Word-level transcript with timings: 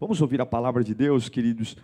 Vamos 0.00 0.22
ouvir 0.22 0.40
a 0.40 0.46
palavra 0.46 0.82
de 0.82 0.94
Deus, 0.94 1.28
queridos. 1.28 1.76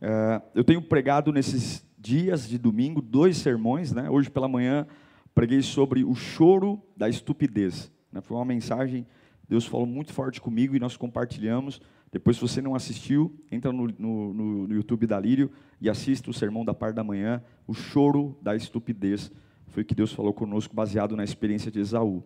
É, 0.00 0.40
eu 0.54 0.62
tenho 0.62 0.80
pregado 0.80 1.32
nesses 1.32 1.84
dias 1.98 2.48
de 2.48 2.58
domingo 2.58 3.02
dois 3.02 3.38
sermões, 3.38 3.92
né? 3.92 4.08
Hoje 4.08 4.30
pela 4.30 4.46
manhã 4.46 4.86
preguei 5.34 5.60
sobre 5.62 6.04
o 6.04 6.14
choro 6.14 6.80
da 6.96 7.08
estupidez. 7.08 7.90
Né? 8.12 8.20
Foi 8.20 8.36
uma 8.36 8.44
mensagem, 8.44 9.04
Deus 9.48 9.66
falou 9.66 9.84
muito 9.84 10.12
forte 10.12 10.40
comigo 10.40 10.76
e 10.76 10.78
nós 10.78 10.96
compartilhamos. 10.96 11.80
Depois, 12.12 12.36
se 12.36 12.42
você 12.42 12.62
não 12.62 12.72
assistiu, 12.72 13.34
entra 13.50 13.72
no, 13.72 13.88
no, 13.98 14.68
no 14.68 14.72
YouTube 14.72 15.04
da 15.04 15.18
Lírio 15.18 15.50
e 15.80 15.90
assista 15.90 16.30
o 16.30 16.32
sermão 16.32 16.64
da 16.64 16.72
parte 16.72 16.94
da 16.94 17.02
manhã, 17.02 17.42
o 17.66 17.74
choro 17.74 18.38
da 18.40 18.54
estupidez. 18.54 19.32
Foi 19.66 19.82
o 19.82 19.86
que 19.86 19.92
Deus 19.92 20.12
falou 20.12 20.32
conosco, 20.32 20.72
baseado 20.72 21.16
na 21.16 21.24
experiência 21.24 21.68
de 21.68 21.80
Esaú. 21.80 22.18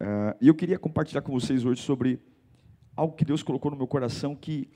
Uh, 0.00 0.34
e 0.40 0.48
eu 0.48 0.54
queria 0.54 0.78
compartilhar 0.78 1.20
com 1.20 1.30
vocês 1.30 1.62
hoje 1.62 1.82
sobre 1.82 2.18
algo 2.96 3.14
que 3.14 3.24
Deus 3.24 3.42
colocou 3.42 3.70
no 3.70 3.76
meu 3.76 3.86
coração 3.86 4.34
que 4.34 4.68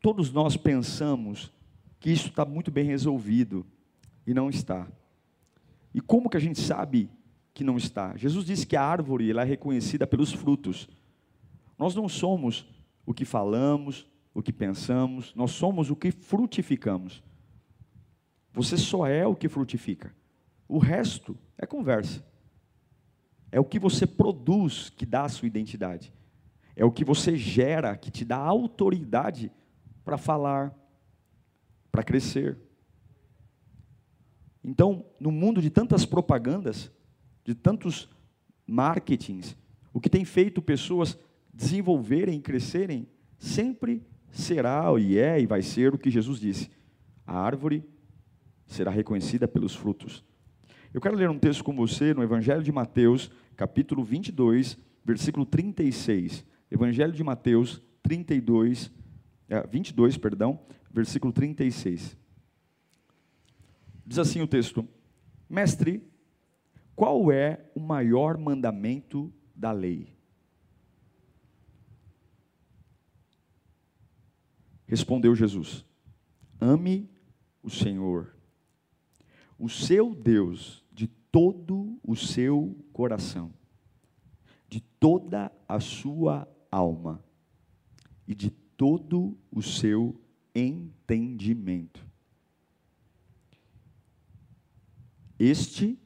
todos 0.00 0.32
nós 0.32 0.56
pensamos 0.56 1.52
que 2.00 2.10
isso 2.10 2.28
está 2.28 2.44
muito 2.44 2.70
bem 2.70 2.84
resolvido 2.84 3.64
e 4.26 4.34
não 4.34 4.50
está. 4.50 4.88
E 5.94 6.00
como 6.00 6.28
que 6.28 6.36
a 6.36 6.40
gente 6.40 6.60
sabe 6.60 7.08
que 7.54 7.62
não 7.62 7.76
está? 7.76 8.16
Jesus 8.16 8.44
disse 8.44 8.66
que 8.66 8.76
a 8.76 8.82
árvore 8.82 9.30
ela 9.30 9.42
é 9.42 9.44
reconhecida 9.44 10.06
pelos 10.06 10.32
frutos. 10.32 10.88
Nós 11.78 11.94
não 11.94 12.08
somos 12.08 12.66
o 13.06 13.14
que 13.14 13.24
falamos, 13.24 14.06
o 14.34 14.42
que 14.42 14.52
pensamos, 14.52 15.34
nós 15.34 15.52
somos 15.52 15.90
o 15.90 15.96
que 15.96 16.10
frutificamos. 16.10 17.22
Você 18.52 18.76
só 18.76 19.06
é 19.06 19.26
o 19.26 19.36
que 19.36 19.48
frutifica. 19.48 20.14
O 20.68 20.78
resto 20.78 21.36
é 21.58 21.66
conversa. 21.66 22.24
É 23.52 23.60
o 23.60 23.64
que 23.64 23.78
você 23.78 24.06
produz 24.06 24.90
que 24.90 25.04
dá 25.04 25.24
a 25.24 25.28
sua 25.28 25.46
identidade. 25.46 26.12
É 26.76 26.84
o 26.84 26.90
que 26.90 27.04
você 27.04 27.36
gera 27.36 27.96
que 27.96 28.10
te 28.10 28.24
dá 28.24 28.36
autoridade 28.36 29.52
para 30.04 30.16
falar, 30.16 30.74
para 31.90 32.02
crescer. 32.02 32.58
Então, 34.62 35.04
no 35.18 35.30
mundo 35.30 35.60
de 35.60 35.70
tantas 35.70 36.04
propagandas, 36.04 36.90
de 37.44 37.54
tantos 37.54 38.08
marketings, 38.66 39.56
o 39.92 40.00
que 40.00 40.10
tem 40.10 40.24
feito 40.24 40.62
pessoas 40.62 41.18
desenvolverem 41.52 42.38
e 42.38 42.42
crescerem 42.42 43.08
sempre 43.38 44.06
será 44.30 44.86
e 44.98 45.18
é 45.18 45.40
e 45.40 45.46
vai 45.46 45.62
ser 45.62 45.94
o 45.94 45.98
que 45.98 46.10
Jesus 46.10 46.38
disse: 46.38 46.70
a 47.26 47.38
árvore 47.38 47.84
será 48.66 48.90
reconhecida 48.90 49.48
pelos 49.48 49.74
frutos. 49.74 50.24
Eu 50.92 51.00
quero 51.00 51.16
ler 51.16 51.30
um 51.30 51.38
texto 51.38 51.64
com 51.64 51.74
você 51.74 52.12
no 52.14 52.22
Evangelho 52.22 52.62
de 52.62 52.72
Mateus, 52.72 53.30
capítulo 53.56 54.04
22, 54.04 54.76
versículo 55.04 55.46
36. 55.46 56.44
Evangelho 56.70 57.12
de 57.12 57.24
Mateus 57.24 57.82
32, 58.02 58.90
22, 59.70 60.14
é, 60.14 60.18
perdão, 60.18 60.60
versículo 60.90 61.32
36. 61.32 62.16
Diz 64.06 64.18
assim 64.18 64.40
o 64.40 64.46
texto: 64.46 64.86
Mestre, 65.48 66.08
qual 66.94 67.32
é 67.32 67.68
o 67.74 67.80
maior 67.80 68.38
mandamento 68.38 69.32
da 69.54 69.72
lei? 69.72 70.14
Respondeu 74.86 75.34
Jesus: 75.34 75.84
Ame 76.60 77.10
o 77.62 77.70
Senhor, 77.70 78.36
o 79.58 79.68
seu 79.68 80.14
Deus, 80.14 80.84
de 80.92 81.06
todo 81.06 81.98
o 82.02 82.14
seu 82.14 82.76
coração, 82.92 83.52
de 84.68 84.80
toda 84.80 85.52
a 85.68 85.80
sua 85.80 86.48
alma 86.70 87.22
e 88.26 88.34
de 88.34 88.50
todo 88.50 89.36
o 89.50 89.62
seu 89.62 90.20
entendimento. 90.54 92.06
Este 95.38 95.98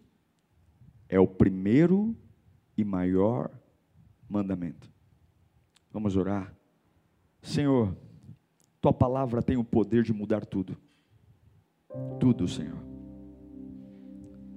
é 1.09 1.19
o 1.19 1.27
primeiro 1.27 2.17
e 2.77 2.85
maior 2.85 3.51
mandamento. 4.29 4.91
Vamos 5.93 6.17
orar. 6.17 6.55
Senhor, 7.43 7.97
tua 8.81 8.93
palavra 8.93 9.43
tem 9.43 9.57
o 9.57 9.65
poder 9.65 10.03
de 10.03 10.13
mudar 10.13 10.45
tudo. 10.45 10.77
Tudo, 12.19 12.49
Senhor. 12.49 12.83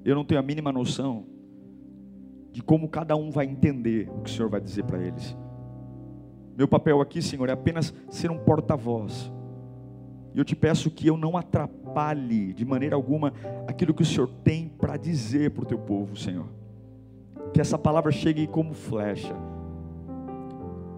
Eu 0.06 0.16
não 0.16 0.24
tenho 0.24 0.40
a 0.40 0.44
mínima 0.44 0.72
noção 0.72 1.28
de 2.52 2.64
como 2.64 2.90
cada 2.90 3.16
um 3.16 3.30
vai 3.30 3.46
entender 3.46 4.10
o 4.10 4.22
que 4.22 4.30
o 4.30 4.34
Senhor 4.34 4.50
vai 4.50 4.62
dizer 4.62 4.84
para 4.86 5.06
eles. 5.06 5.36
Meu 6.58 6.68
papel 6.68 7.00
aqui, 7.00 7.22
Senhor, 7.22 7.48
é 7.50 7.52
apenas 7.52 7.94
ser 8.10 8.32
um 8.32 8.40
porta-voz. 8.40 9.32
E 10.34 10.40
eu 10.40 10.44
te 10.44 10.56
peço 10.56 10.90
que 10.90 11.06
eu 11.06 11.16
não 11.16 11.38
atrapalhe 11.38 12.52
de 12.52 12.66
maneira 12.66 12.96
alguma 12.96 13.32
aquilo 13.68 13.94
que 13.94 14.02
o 14.02 14.06
Senhor 14.06 14.28
tem 14.44 14.68
para 14.68 14.98
dizer 14.98 15.52
para 15.52 15.62
o 15.62 15.68
teu 15.68 15.78
povo, 15.78 16.16
Senhor. 16.16 16.48
Que 17.54 17.62
essa 17.62 17.78
palavra 17.78 18.12
chegue 18.12 18.48
como 18.48 18.74
flecha, 18.74 19.36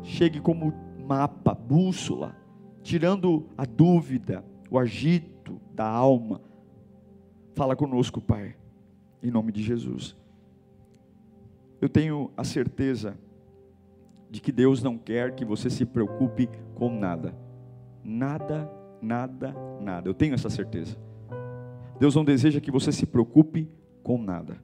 chegue 0.01 0.39
como 0.39 0.73
mapa, 1.05 1.53
bússola, 1.53 2.37
tirando 2.81 3.49
a 3.57 3.65
dúvida, 3.65 4.45
o 4.71 4.79
agito 4.79 5.59
da 5.73 5.85
alma. 5.85 6.39
Fala 7.53 7.75
conosco, 7.75 8.21
Pai, 8.21 8.55
em 9.21 9.29
nome 9.29 9.51
de 9.51 9.61
Jesus. 9.61 10.15
Eu 11.81 11.89
tenho 11.89 12.31
a 12.37 12.45
certeza 12.45 13.17
de 14.29 14.39
que 14.39 14.51
Deus 14.51 14.83
não 14.83 14.97
quer 14.97 15.33
que 15.33 15.43
você 15.43 15.69
se 15.69 15.85
preocupe 15.85 16.49
com 16.75 16.89
nada. 16.89 17.33
Nada, 18.03 18.71
nada, 19.01 19.55
nada. 19.81 20.07
Eu 20.07 20.13
tenho 20.13 20.33
essa 20.33 20.49
certeza. 20.49 20.97
Deus 21.99 22.15
não 22.15 22.23
deseja 22.23 22.61
que 22.61 22.71
você 22.71 22.91
se 22.91 23.05
preocupe 23.05 23.67
com 24.03 24.17
nada. 24.17 24.57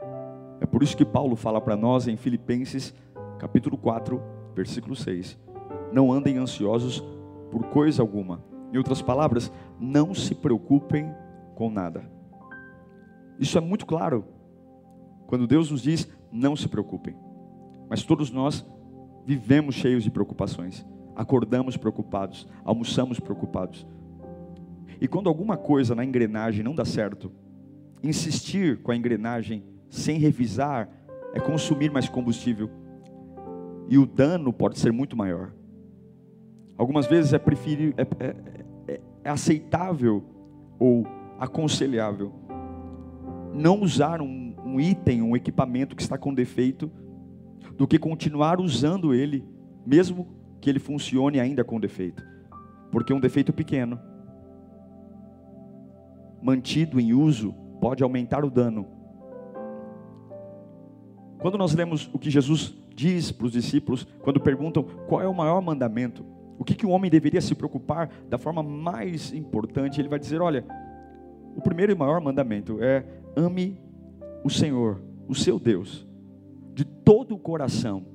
É 0.61 0.65
por 0.65 0.81
isso 0.81 0.95
que 0.95 1.05
Paulo 1.05 1.35
fala 1.35 1.59
para 1.59 1.75
nós 1.75 2.07
em 2.07 2.15
Filipenses, 2.15 2.93
capítulo 3.39 3.77
4, 3.77 4.21
versículo 4.55 4.95
6. 4.95 5.37
Não 5.91 6.11
andem 6.11 6.37
ansiosos 6.37 7.03
por 7.51 7.65
coisa 7.65 8.01
alguma. 8.01 8.43
Em 8.71 8.77
outras 8.77 9.01
palavras, 9.01 9.51
não 9.79 10.13
se 10.13 10.33
preocupem 10.33 11.13
com 11.55 11.69
nada. 11.69 12.09
Isso 13.39 13.57
é 13.57 13.61
muito 13.61 13.85
claro. 13.85 14.25
Quando 15.27 15.47
Deus 15.47 15.71
nos 15.71 15.81
diz, 15.81 16.07
não 16.31 16.55
se 16.55 16.67
preocupem. 16.67 17.15
Mas 17.89 18.03
todos 18.03 18.31
nós 18.31 18.65
vivemos 19.25 19.75
cheios 19.75 20.03
de 20.03 20.11
preocupações, 20.11 20.85
acordamos 21.15 21.75
preocupados, 21.75 22.47
almoçamos 22.63 23.19
preocupados. 23.19 23.85
E 25.01 25.07
quando 25.07 25.27
alguma 25.27 25.57
coisa 25.57 25.95
na 25.95 26.05
engrenagem 26.05 26.63
não 26.63 26.75
dá 26.75 26.85
certo, 26.85 27.31
insistir 28.03 28.81
com 28.81 28.91
a 28.91 28.95
engrenagem 28.95 29.63
sem 29.89 30.19
revisar 30.19 30.89
é 31.33 31.39
consumir 31.39 31.91
mais 31.91 32.07
combustível. 32.07 32.69
E 33.89 33.97
o 33.97 34.05
dano 34.05 34.53
pode 34.53 34.79
ser 34.79 34.91
muito 34.91 35.17
maior. 35.17 35.51
Algumas 36.77 37.07
vezes 37.07 37.33
é, 37.33 37.39
preferir, 37.39 37.93
é, 37.97 38.01
é, 38.23 38.35
é, 38.87 39.01
é 39.23 39.29
aceitável 39.29 40.23
ou 40.79 41.05
aconselhável 41.39 42.33
não 43.53 43.81
usar 43.81 44.21
um, 44.21 44.53
um 44.65 44.79
item, 44.79 45.21
um 45.21 45.35
equipamento 45.35 45.95
que 45.95 46.01
está 46.01 46.17
com 46.17 46.33
defeito 46.33 46.91
do 47.77 47.87
que 47.87 47.99
continuar 47.99 48.59
usando 48.59 49.13
ele, 49.13 49.43
mesmo 49.85 50.27
que 50.61 50.69
ele 50.69 50.79
funcione 50.79 51.39
ainda 51.39 51.63
com 51.63 51.79
defeito. 51.79 52.23
Porque 52.91 53.13
um 53.13 53.19
defeito 53.19 53.51
pequeno, 53.51 53.99
mantido 56.41 56.99
em 56.99 57.13
uso, 57.13 57.53
pode 57.81 58.03
aumentar 58.03 58.45
o 58.45 58.49
dano. 58.49 58.87
Quando 61.39 61.57
nós 61.57 61.73
lemos 61.73 62.09
o 62.13 62.17
que 62.17 62.31
Jesus 62.31 62.73
diz 62.95 63.31
para 63.31 63.45
os 63.45 63.51
discípulos, 63.51 64.07
quando 64.21 64.39
perguntam 64.39 64.83
qual 65.07 65.21
é 65.21 65.27
o 65.27 65.33
maior 65.33 65.61
mandamento, 65.61 66.25
o 66.57 66.63
que, 66.63 66.73
que 66.73 66.85
o 66.85 66.89
homem 66.89 67.11
deveria 67.11 67.41
se 67.41 67.53
preocupar 67.53 68.09
da 68.29 68.37
forma 68.37 68.63
mais 68.63 69.33
importante, 69.33 69.99
ele 69.99 70.07
vai 70.07 70.17
dizer: 70.17 70.41
olha, 70.41 70.65
o 71.55 71.61
primeiro 71.61 71.91
e 71.91 71.95
maior 71.95 72.21
mandamento 72.21 72.81
é 72.81 73.05
ame 73.35 73.79
o 74.43 74.49
Senhor, 74.49 75.01
o 75.27 75.35
seu 75.35 75.59
Deus, 75.59 76.07
de 76.75 76.83
todo 76.83 77.33
o 77.33 77.39
coração 77.39 78.05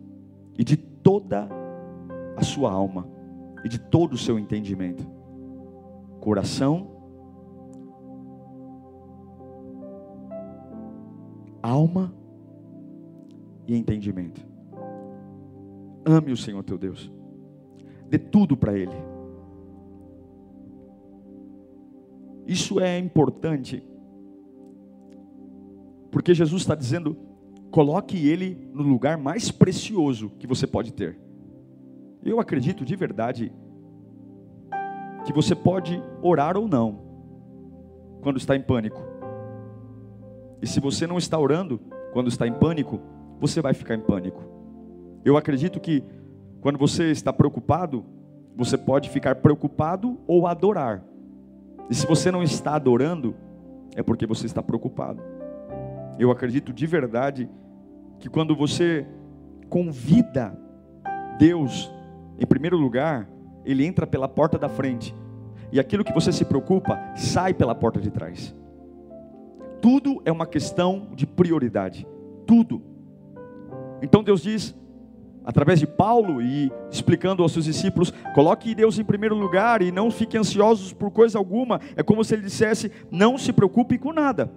e 0.59 0.63
de 0.63 0.77
toda 0.77 1.49
a 2.37 2.43
sua 2.43 2.71
alma 2.71 3.09
e 3.65 3.69
de 3.69 3.81
todo 3.81 4.13
o 4.13 4.19
seu 4.19 4.39
entendimento. 4.39 5.09
coração, 6.21 6.91
alma 11.63 12.13
e 13.67 13.75
entendimento. 13.75 14.47
Ame 16.05 16.31
o 16.31 16.37
Senhor 16.37 16.63
teu 16.63 16.77
Deus. 16.77 17.11
Dê 18.11 18.19
tudo 18.19 18.55
para 18.55 18.77
Ele. 18.77 18.95
Isso 22.47 22.79
é 22.81 22.99
importante, 22.99 23.83
porque 26.11 26.35
Jesus 26.35 26.61
está 26.61 26.75
dizendo: 26.75 27.30
coloque 27.71 28.29
Ele 28.29 28.69
no 28.73 28.83
lugar 28.83 29.17
mais 29.17 29.51
precioso 29.51 30.31
que 30.39 30.47
você 30.47 30.67
pode 30.67 30.93
ter. 30.93 31.19
Eu 32.23 32.41
acredito 32.41 32.85
de 32.85 32.97
verdade 32.97 33.53
que 35.25 35.33
você 35.33 35.55
pode 35.55 36.03
orar 36.23 36.57
ou 36.57 36.67
não, 36.67 37.01
quando 38.21 38.39
está 38.39 38.57
em 38.57 38.63
pânico. 38.63 39.01
E 40.61 40.67
se 40.67 40.81
você 40.81 41.07
não 41.07 41.17
está 41.17 41.39
orando, 41.39 41.81
quando 42.13 42.29
está 42.29 42.47
em 42.47 42.53
pânico, 42.53 43.01
você 43.41 43.63
vai 43.63 43.73
ficar 43.73 43.95
em 43.95 44.01
pânico. 44.01 44.43
Eu 45.25 45.37
acredito 45.37 45.81
que 45.81 46.05
quando 46.61 46.79
você 46.79 47.11
está 47.11 47.33
preocupado, 47.33 48.05
você 48.57 48.77
pode 48.77 49.09
ficar 49.09 49.37
preocupado 49.37 50.19
ou 50.27 50.47
adorar. 50.47 51.03
E 51.89 51.95
se 51.95 52.07
você 52.07 52.31
não 52.31 52.43
está 52.43 52.75
adorando, 52.75 53.35
é 53.97 54.03
porque 54.03 54.27
você 54.27 54.47
está 54.47 54.63
preocupado. 54.63 55.23
Eu 56.21 56.31
acredito 56.31 56.71
de 56.71 56.87
verdade 56.87 57.49
que 58.19 58.29
quando 58.29 58.55
você 58.55 59.07
convida 59.71 60.55
Deus 61.39 61.91
em 62.39 62.45
primeiro 62.45 62.77
lugar, 62.77 63.27
ele 63.65 63.87
entra 63.87 64.07
pela 64.07 64.29
porta 64.29 64.59
da 64.59 64.69
frente. 64.69 65.15
E 65.73 65.81
aquilo 65.81 66.05
que 66.05 66.13
você 66.13 66.31
se 66.31 66.45
preocupa 66.45 67.01
sai 67.17 67.55
pela 67.55 67.75
porta 67.75 67.99
de 67.99 68.11
trás. 68.11 68.55
Tudo 69.81 70.21
é 70.27 70.31
uma 70.31 70.45
questão 70.45 71.09
de 71.15 71.27
prioridade. 71.27 72.07
Tudo. 72.47 72.83
Então 74.03 74.23
Deus 74.23 74.43
diz, 74.43 74.77
através 75.43 75.81
de 75.81 75.87
Paulo 75.87 76.43
e 76.43 76.71
explicando 76.91 77.43
aos 77.43 77.53
seus 77.53 77.65
discípulos: 77.65 78.13
coloque 78.35 78.75
Deus 78.75 78.99
em 78.99 79.05
primeiro 79.05 79.37
lugar 79.37 79.81
e 79.81 79.91
não 79.91 80.11
fique 80.11 80.37
ansiosos 80.37 80.93
por 80.93 81.11
coisa 81.11 81.39
alguma. 81.39 81.81
É 81.97 82.03
como 82.03 82.23
se 82.23 82.35
ele 82.35 82.43
dissesse: 82.43 82.93
não 83.11 83.39
se 83.39 83.55
preocupe 83.55 83.97
com 83.97 84.13
nada. 84.13 84.53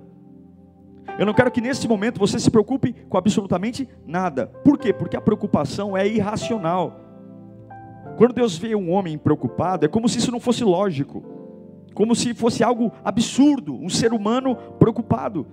Eu 1.17 1.25
não 1.25 1.33
quero 1.33 1.51
que 1.51 1.61
nesse 1.61 1.87
momento 1.87 2.19
você 2.19 2.39
se 2.39 2.49
preocupe 2.49 2.93
com 3.07 3.17
absolutamente 3.17 3.87
nada. 4.05 4.47
Por 4.63 4.77
quê? 4.77 4.91
Porque 4.91 5.17
a 5.17 5.21
preocupação 5.21 5.95
é 5.95 6.07
irracional. 6.07 6.99
Quando 8.17 8.33
Deus 8.33 8.57
vê 8.57 8.75
um 8.75 8.91
homem 8.91 9.17
preocupado, 9.17 9.85
é 9.85 9.89
como 9.89 10.07
se 10.07 10.19
isso 10.19 10.31
não 10.31 10.39
fosse 10.39 10.63
lógico, 10.63 11.23
como 11.93 12.15
se 12.15 12.33
fosse 12.33 12.63
algo 12.63 12.91
absurdo, 13.03 13.75
um 13.75 13.89
ser 13.89 14.13
humano 14.13 14.55
preocupado. 14.79 15.45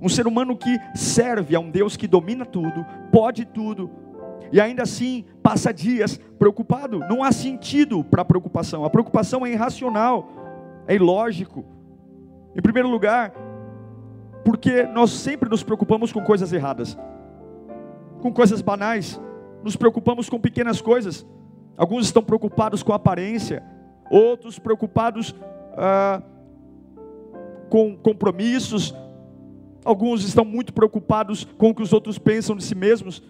Um 0.00 0.08
ser 0.08 0.26
humano 0.26 0.56
que 0.56 0.78
serve 0.94 1.54
a 1.54 1.60
um 1.60 1.70
Deus 1.70 1.96
que 1.96 2.08
domina 2.08 2.46
tudo, 2.46 2.86
pode 3.12 3.44
tudo, 3.44 3.90
e 4.52 4.60
ainda 4.60 4.82
assim 4.82 5.24
passa 5.42 5.72
dias 5.72 6.18
preocupado. 6.38 7.00
Não 7.00 7.22
há 7.22 7.30
sentido 7.30 8.02
para 8.02 8.22
a 8.22 8.24
preocupação. 8.24 8.84
A 8.84 8.90
preocupação 8.90 9.44
é 9.44 9.52
irracional, 9.52 10.28
é 10.86 10.94
ilógico. 10.94 11.64
Em 12.56 12.62
primeiro 12.62 12.88
lugar, 12.88 13.32
porque 14.44 14.84
nós 14.84 15.10
sempre 15.10 15.48
nos 15.48 15.62
preocupamos 15.62 16.12
com 16.12 16.22
coisas 16.22 16.52
erradas, 16.52 16.96
com 18.20 18.32
coisas 18.32 18.60
banais, 18.60 19.20
nos 19.62 19.76
preocupamos 19.76 20.28
com 20.28 20.40
pequenas 20.40 20.80
coisas. 20.80 21.26
Alguns 21.76 22.06
estão 22.06 22.22
preocupados 22.22 22.82
com 22.82 22.92
a 22.92 22.96
aparência, 22.96 23.62
outros 24.10 24.58
preocupados 24.58 25.34
ah, 25.76 26.22
com 27.68 27.96
compromissos, 27.96 28.94
alguns 29.84 30.24
estão 30.24 30.44
muito 30.44 30.72
preocupados 30.72 31.44
com 31.56 31.70
o 31.70 31.74
que 31.74 31.82
os 31.82 31.92
outros 31.92 32.18
pensam 32.18 32.56
de 32.56 32.64
si 32.64 32.74
mesmos. 32.74 33.22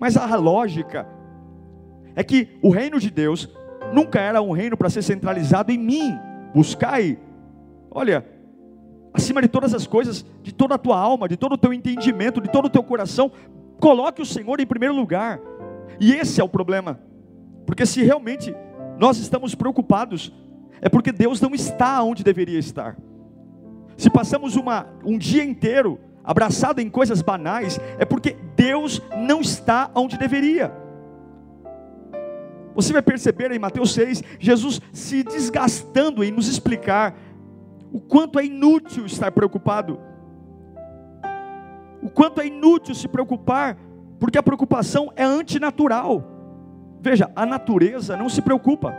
Mas 0.00 0.16
a 0.16 0.34
lógica 0.36 1.06
é 2.14 2.22
que 2.22 2.58
o 2.62 2.70
reino 2.70 2.98
de 2.98 3.10
Deus 3.10 3.48
nunca 3.92 4.20
era 4.20 4.40
um 4.40 4.52
reino 4.52 4.76
para 4.76 4.90
ser 4.90 5.02
centralizado 5.02 5.70
em 5.70 5.78
mim. 5.78 6.18
Buscai, 6.54 7.18
olha, 7.90 8.24
acima 9.18 9.42
de 9.42 9.48
todas 9.48 9.74
as 9.74 9.86
coisas, 9.86 10.24
de 10.42 10.52
toda 10.52 10.76
a 10.76 10.78
tua 10.78 10.98
alma, 10.98 11.28
de 11.28 11.36
todo 11.36 11.52
o 11.54 11.58
teu 11.58 11.72
entendimento, 11.72 12.40
de 12.40 12.48
todo 12.48 12.66
o 12.66 12.70
teu 12.70 12.82
coração, 12.82 13.30
coloque 13.78 14.22
o 14.22 14.26
Senhor 14.26 14.60
em 14.60 14.66
primeiro 14.66 14.94
lugar. 14.94 15.40
E 16.00 16.14
esse 16.14 16.40
é 16.40 16.44
o 16.44 16.48
problema. 16.48 17.00
Porque 17.66 17.84
se 17.84 18.02
realmente 18.02 18.54
nós 18.98 19.18
estamos 19.18 19.54
preocupados, 19.54 20.32
é 20.80 20.88
porque 20.88 21.12
Deus 21.12 21.40
não 21.40 21.54
está 21.54 22.02
onde 22.02 22.22
deveria 22.22 22.58
estar. 22.58 22.96
Se 23.96 24.08
passamos 24.08 24.54
uma, 24.54 24.86
um 25.04 25.18
dia 25.18 25.42
inteiro 25.42 25.98
abraçado 26.22 26.80
em 26.80 26.88
coisas 26.88 27.20
banais, 27.20 27.80
é 27.98 28.04
porque 28.04 28.36
Deus 28.54 29.02
não 29.16 29.40
está 29.40 29.90
onde 29.94 30.16
deveria. 30.16 30.72
Você 32.74 32.92
vai 32.92 33.02
perceber 33.02 33.50
em 33.50 33.58
Mateus 33.58 33.92
6, 33.92 34.22
Jesus 34.38 34.80
se 34.92 35.24
desgastando 35.24 36.22
em 36.22 36.30
nos 36.30 36.46
explicar 36.46 37.18
o 37.92 38.00
quanto 38.00 38.38
é 38.38 38.44
inútil 38.44 39.06
estar 39.06 39.30
preocupado, 39.32 39.98
o 42.02 42.10
quanto 42.10 42.40
é 42.40 42.46
inútil 42.46 42.94
se 42.94 43.08
preocupar, 43.08 43.76
porque 44.20 44.38
a 44.38 44.42
preocupação 44.42 45.12
é 45.16 45.24
antinatural. 45.24 46.24
Veja, 47.00 47.30
a 47.34 47.46
natureza 47.46 48.16
não 48.16 48.28
se 48.28 48.42
preocupa. 48.42 48.94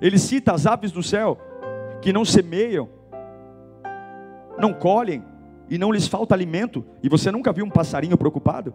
Ele 0.00 0.18
cita 0.18 0.52
as 0.52 0.66
aves 0.66 0.92
do 0.92 1.02
céu 1.02 1.38
que 2.00 2.12
não 2.12 2.24
semeiam, 2.24 2.88
não 4.58 4.72
colhem, 4.72 5.22
e 5.70 5.78
não 5.78 5.92
lhes 5.92 6.08
falta 6.08 6.34
alimento, 6.34 6.84
e 7.00 7.08
você 7.08 7.30
nunca 7.30 7.52
viu 7.52 7.64
um 7.64 7.70
passarinho 7.70 8.18
preocupado? 8.18 8.74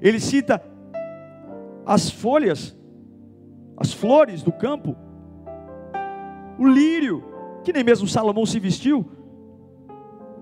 Ele 0.00 0.20
cita 0.20 0.62
as 1.84 2.08
folhas, 2.08 2.78
as 3.76 3.92
flores 3.92 4.42
do 4.44 4.52
campo, 4.52 4.96
o 6.56 6.66
lírio, 6.66 7.24
que 7.68 7.72
nem 7.74 7.84
mesmo 7.84 8.08
Salomão 8.08 8.46
se 8.46 8.58
vestiu. 8.58 9.04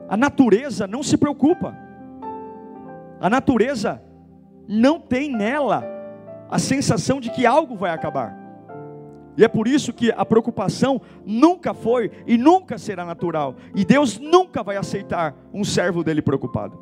A 0.08 0.16
natureza 0.16 0.86
não 0.86 1.02
se 1.02 1.16
preocupa, 1.16 1.76
a 3.20 3.28
natureza 3.28 4.00
não 4.68 5.00
tem 5.00 5.28
nela 5.28 5.84
a 6.48 6.56
sensação 6.60 7.20
de 7.20 7.28
que 7.30 7.44
algo 7.44 7.74
vai 7.74 7.90
acabar. 7.90 8.32
E 9.36 9.42
é 9.42 9.48
por 9.48 9.66
isso 9.66 9.92
que 9.92 10.12
a 10.12 10.24
preocupação 10.24 11.00
nunca 11.24 11.74
foi 11.74 12.12
e 12.28 12.38
nunca 12.38 12.78
será 12.78 13.04
natural. 13.04 13.56
E 13.74 13.84
Deus 13.84 14.20
nunca 14.20 14.62
vai 14.62 14.76
aceitar 14.76 15.34
um 15.52 15.64
servo 15.64 16.04
dele 16.04 16.22
preocupado. 16.22 16.78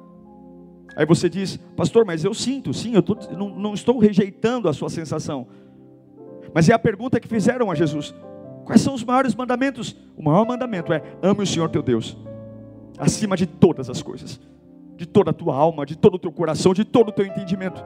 Aí 0.95 1.07
você 1.07 1.27
diz, 1.31 1.57
pastor, 1.75 2.05
mas 2.05 2.23
eu 2.23 2.35
sinto, 2.35 2.75
sim, 2.75 2.95
eu 2.95 3.03
tô, 3.03 3.17
não, 3.35 3.49
não 3.49 3.73
estou 3.73 3.99
rejeitando 3.99 4.69
a 4.69 4.75
sua 4.75 4.91
sensação. 4.91 5.47
Mas 6.53 6.69
é 6.69 6.75
a 6.75 6.79
pergunta 6.79 7.19
que 7.19 7.27
fizeram 7.27 7.71
a 7.71 7.75
Jesus: 7.75 8.15
quais 8.65 8.81
são 8.81 8.95
os 8.95 9.05
maiores 9.05 9.35
mandamentos? 9.35 9.97
O 10.17 10.23
maior 10.23 10.47
mandamento 10.47 10.93
é: 10.93 11.03
ame 11.23 11.43
o 11.43 11.47
Senhor 11.47 11.69
teu 11.71 11.83
Deus, 11.83 12.17
acima 12.99 13.37
de 13.37 13.47
todas 13.47 13.89
as 13.91 14.03
coisas, 14.03 14.41
de 14.97 15.07
toda 15.07 15.31
a 15.31 15.35
tua 15.35 15.55
alma, 15.55 15.87
de 15.87 15.97
todo 15.97 16.15
o 16.15 16.19
teu 16.19 16.33
coração, 16.33 16.73
de 16.73 16.85
todo 16.85 17.09
o 17.09 17.13
teu 17.13 17.27
entendimento. 17.27 17.85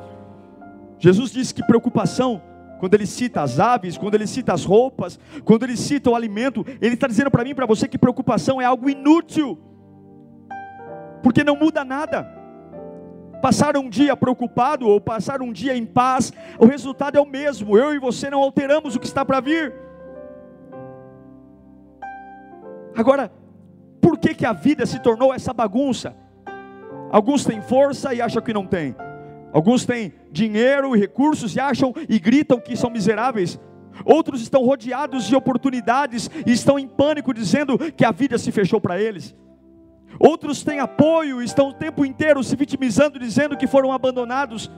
Jesus 0.99 1.31
disse 1.31 1.55
que 1.55 1.63
preocupação 1.63 2.43
quando 2.79 2.95
ele 2.95 3.07
cita 3.07 3.43
as 3.43 3.59
aves, 3.59 3.99
quando 3.99 4.15
ele 4.15 4.27
cita 4.27 4.53
as 4.53 4.65
roupas, 4.65 5.19
quando 5.45 5.65
ele 5.65 5.77
cita 5.77 6.11
o 6.11 6.15
alimento, 6.15 6.65
ele 6.81 6.95
está 6.95 7.07
dizendo 7.07 7.31
para 7.31 7.45
mim 7.45 7.51
e 7.51 7.55
para 7.55 7.67
você 7.67 7.89
que 7.89 7.99
preocupação 7.99 8.61
é 8.61 8.65
algo 8.65 8.89
inútil, 8.89 9.59
porque 11.23 11.43
não 11.43 11.57
muda 11.57 11.85
nada. 11.85 12.39
Passar 13.43 13.77
um 13.77 13.89
dia 13.89 14.17
preocupado 14.17 14.89
ou 14.89 15.01
passar 15.01 15.43
um 15.43 15.53
dia 15.53 15.77
em 15.77 15.87
paz, 15.87 16.33
o 16.59 16.67
resultado 16.67 17.17
é 17.17 17.21
o 17.21 17.27
mesmo. 17.27 17.77
Eu 17.77 17.95
e 17.95 17.99
você 17.99 18.29
não 18.31 18.43
alteramos 18.43 18.97
o 18.97 19.01
que 19.01 19.07
está 19.07 19.25
para 19.25 19.41
vir. 19.41 19.88
Agora, 22.99 23.31
por 24.01 24.19
que, 24.19 24.35
que 24.35 24.45
a 24.45 24.53
vida 24.53 24.85
se 24.85 24.99
tornou 24.99 25.33
essa 25.33 25.55
bagunça? 25.55 26.17
Alguns 27.13 27.45
têm 27.45 27.63
força 27.63 28.13
e 28.13 28.21
acham 28.21 28.43
que 28.43 28.53
não 28.53 28.67
têm. 28.67 28.93
Alguns 29.53 29.87
têm 29.87 30.13
dinheiro 30.33 30.97
e 30.97 30.99
recursos 30.99 31.55
e 31.55 31.61
acham 31.61 31.95
e 32.09 32.19
gritam 32.19 32.59
que 32.59 32.77
são 32.77 32.91
miseráveis. 32.91 33.57
Outros 34.05 34.43
estão 34.43 34.65
rodeados 34.65 35.29
de 35.29 35.37
oportunidades 35.37 36.29
e 36.45 36.51
estão 36.51 36.77
em 36.77 36.89
pânico, 36.89 37.33
dizendo 37.33 37.79
que 37.79 38.05
a 38.05 38.11
vida 38.11 38.37
se 38.37 38.51
fechou 38.51 38.81
para 38.81 39.01
eles. 39.01 39.33
Outros 40.19 40.65
têm 40.65 40.81
apoio 40.81 41.41
e 41.41 41.45
estão 41.45 41.69
o 41.69 41.75
tempo 41.75 42.05
inteiro 42.05 42.43
se 42.43 42.57
vitimizando, 42.57 43.17
dizendo 43.17 43.57
que 43.57 43.69
foram 43.69 43.93
abandonados. 43.93 44.69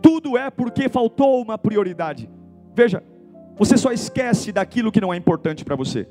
Tudo 0.00 0.38
é 0.38 0.52
porque 0.52 0.88
faltou 0.88 1.42
uma 1.42 1.58
prioridade. 1.58 2.30
Veja, 2.76 3.02
você 3.56 3.76
só 3.76 3.90
esquece 3.90 4.52
daquilo 4.52 4.92
que 4.92 5.00
não 5.00 5.12
é 5.12 5.16
importante 5.16 5.64
para 5.64 5.74
você. 5.74 6.06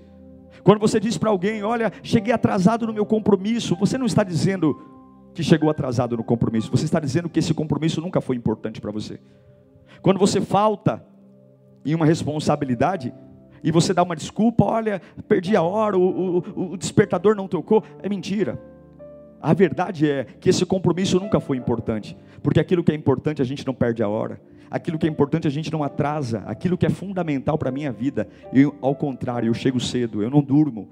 Quando 0.68 0.82
você 0.82 1.00
diz 1.00 1.18
para 1.18 1.30
alguém, 1.30 1.64
olha, 1.64 1.94
cheguei 2.04 2.34
atrasado 2.34 2.86
no 2.86 2.92
meu 2.92 3.06
compromisso, 3.06 3.74
você 3.78 3.98
não 3.98 4.06
está 4.06 4.22
dizendo, 4.22 4.78
que 5.34 5.42
chegou 5.42 5.70
atrasado 5.70 6.18
no 6.18 6.26
compromisso. 6.26 6.70
Você 6.70 6.84
está 6.84 7.00
dizendo 7.00 7.30
que 7.30 7.40
esse 7.40 7.54
compromisso 7.54 8.02
nunca 8.02 8.20
foi 8.20 8.36
importante 8.36 8.82
para 8.82 8.92
você. 8.92 9.18
Quando 10.02 10.20
você 10.20 10.42
falta 10.42 11.02
em 11.86 11.96
uma 11.96 12.06
responsabilidade, 12.06 13.14
e 13.64 13.72
você 13.72 13.94
dá 13.94 14.04
uma 14.04 14.14
desculpa, 14.14 14.66
olha, 14.66 15.02
perdi 15.26 15.56
a 15.56 15.62
hora, 15.62 15.98
o, 15.98 16.40
o, 16.40 16.72
o 16.74 16.78
despertador 16.78 17.34
não 17.34 17.48
tocou, 17.48 17.82
é 18.04 18.10
mentira. 18.10 18.62
A 19.42 19.54
verdade 19.54 20.12
é 20.12 20.26
que 20.26 20.50
esse 20.50 20.66
compromisso 20.66 21.18
nunca 21.18 21.40
foi 21.40 21.56
importante, 21.56 22.18
porque 22.44 22.60
aquilo 22.60 22.84
que 22.84 22.92
é 22.92 22.96
importante 22.96 23.42
a 23.42 23.46
gente 23.46 23.66
não 23.66 23.74
perde 23.74 24.04
a 24.04 24.10
hora, 24.10 24.42
aquilo 24.70 24.98
que 24.98 25.06
é 25.08 25.10
importante 25.10 25.48
a 25.48 25.52
gente 25.52 25.72
não 25.72 25.84
atrasa, 25.84 26.44
aquilo 26.46 26.78
que 26.78 26.86
é 26.86 26.90
fundamental 26.90 27.58
para 27.58 27.70
a 27.70 27.72
minha 27.72 27.92
vida, 27.92 28.28
eu, 28.54 28.76
ao 28.82 28.96
contrário, 28.96 29.48
eu 29.48 29.54
chego 29.54 29.80
cedo, 29.80 30.22
eu 30.22 30.30
não 30.30 30.42
durmo. 30.42 30.90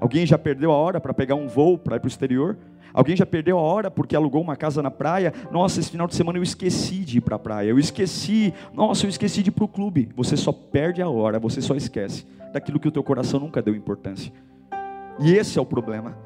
Alguém 0.00 0.26
já 0.26 0.36
perdeu 0.36 0.70
a 0.70 0.76
hora 0.76 1.00
para 1.00 1.14
pegar 1.14 1.34
um 1.34 1.46
voo 1.46 1.78
para 1.78 1.96
ir 1.96 2.00
para 2.00 2.06
o 2.06 2.08
exterior? 2.08 2.58
Alguém 2.92 3.16
já 3.16 3.26
perdeu 3.26 3.58
a 3.58 3.62
hora 3.62 3.90
porque 3.90 4.14
alugou 4.14 4.40
uma 4.40 4.54
casa 4.54 4.80
na 4.80 4.90
praia? 4.90 5.32
Nossa, 5.50 5.80
esse 5.80 5.90
final 5.90 6.06
de 6.06 6.14
semana 6.14 6.38
eu 6.38 6.42
esqueci 6.42 6.98
de 6.98 7.18
ir 7.18 7.20
para 7.20 7.34
a 7.34 7.38
praia. 7.38 7.68
Eu 7.68 7.78
esqueci. 7.78 8.54
Nossa, 8.72 9.04
eu 9.04 9.10
esqueci 9.10 9.42
de 9.42 9.48
ir 9.48 9.52
para 9.52 9.64
o 9.64 9.68
clube. 9.68 10.08
Você 10.14 10.36
só 10.36 10.52
perde 10.52 11.02
a 11.02 11.08
hora, 11.08 11.40
você 11.40 11.60
só 11.60 11.74
esquece 11.74 12.24
daquilo 12.52 12.78
que 12.78 12.86
o 12.86 12.92
teu 12.92 13.02
coração 13.02 13.40
nunca 13.40 13.60
deu 13.60 13.74
importância. 13.74 14.32
E 15.18 15.32
esse 15.32 15.58
é 15.58 15.62
o 15.62 15.66
problema. 15.66 16.16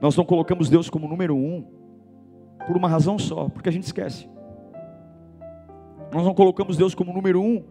Nós 0.00 0.16
não 0.16 0.24
colocamos 0.24 0.68
Deus 0.68 0.88
como 0.88 1.08
número 1.08 1.34
um 1.34 1.64
por 2.66 2.76
uma 2.76 2.88
razão 2.88 3.18
só, 3.18 3.48
porque 3.48 3.68
a 3.68 3.72
gente 3.72 3.84
esquece. 3.84 4.28
Nós 6.12 6.24
não 6.24 6.34
colocamos 6.34 6.76
Deus 6.76 6.94
como 6.94 7.12
número 7.12 7.40
um 7.40 7.62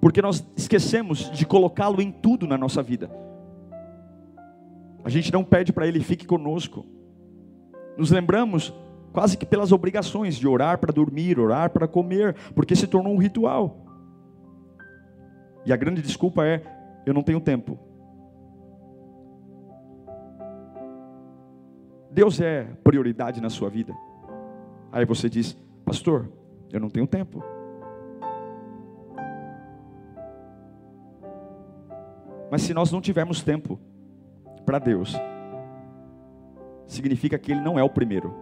porque 0.00 0.22
nós 0.22 0.46
esquecemos 0.56 1.30
de 1.30 1.44
colocá-lo 1.44 2.00
em 2.00 2.10
tudo 2.10 2.46
na 2.46 2.56
nossa 2.56 2.82
vida. 2.82 3.10
A 5.04 5.10
gente 5.10 5.32
não 5.32 5.42
pede 5.42 5.72
para 5.72 5.86
Ele 5.86 6.00
fique 6.00 6.26
conosco. 6.26 6.86
Nos 7.96 8.10
lembramos 8.10 8.72
quase 9.12 9.36
que 9.36 9.46
pelas 9.46 9.72
obrigações 9.72 10.36
de 10.36 10.46
orar 10.46 10.78
para 10.78 10.92
dormir, 10.92 11.38
orar 11.38 11.70
para 11.70 11.88
comer, 11.88 12.34
porque 12.54 12.76
se 12.76 12.86
tornou 12.86 13.12
um 13.12 13.18
ritual. 13.18 13.84
E 15.66 15.72
a 15.72 15.76
grande 15.76 16.00
desculpa 16.00 16.46
é: 16.46 16.62
eu 17.04 17.12
não 17.12 17.22
tenho 17.22 17.40
tempo. 17.40 17.78
Deus 22.10 22.40
é 22.40 22.64
prioridade 22.82 23.40
na 23.40 23.50
sua 23.50 23.68
vida. 23.68 23.94
Aí 24.90 25.04
você 25.04 25.28
diz, 25.28 25.56
pastor, 25.84 26.30
eu 26.72 26.80
não 26.80 26.88
tenho 26.88 27.06
tempo. 27.06 27.42
Mas 32.50 32.62
se 32.62 32.72
nós 32.72 32.90
não 32.90 33.00
tivermos 33.00 33.42
tempo 33.42 33.78
para 34.64 34.78
Deus, 34.78 35.14
significa 36.86 37.38
que 37.38 37.52
Ele 37.52 37.60
não 37.60 37.78
é 37.78 37.82
o 37.82 37.90
primeiro. 37.90 38.34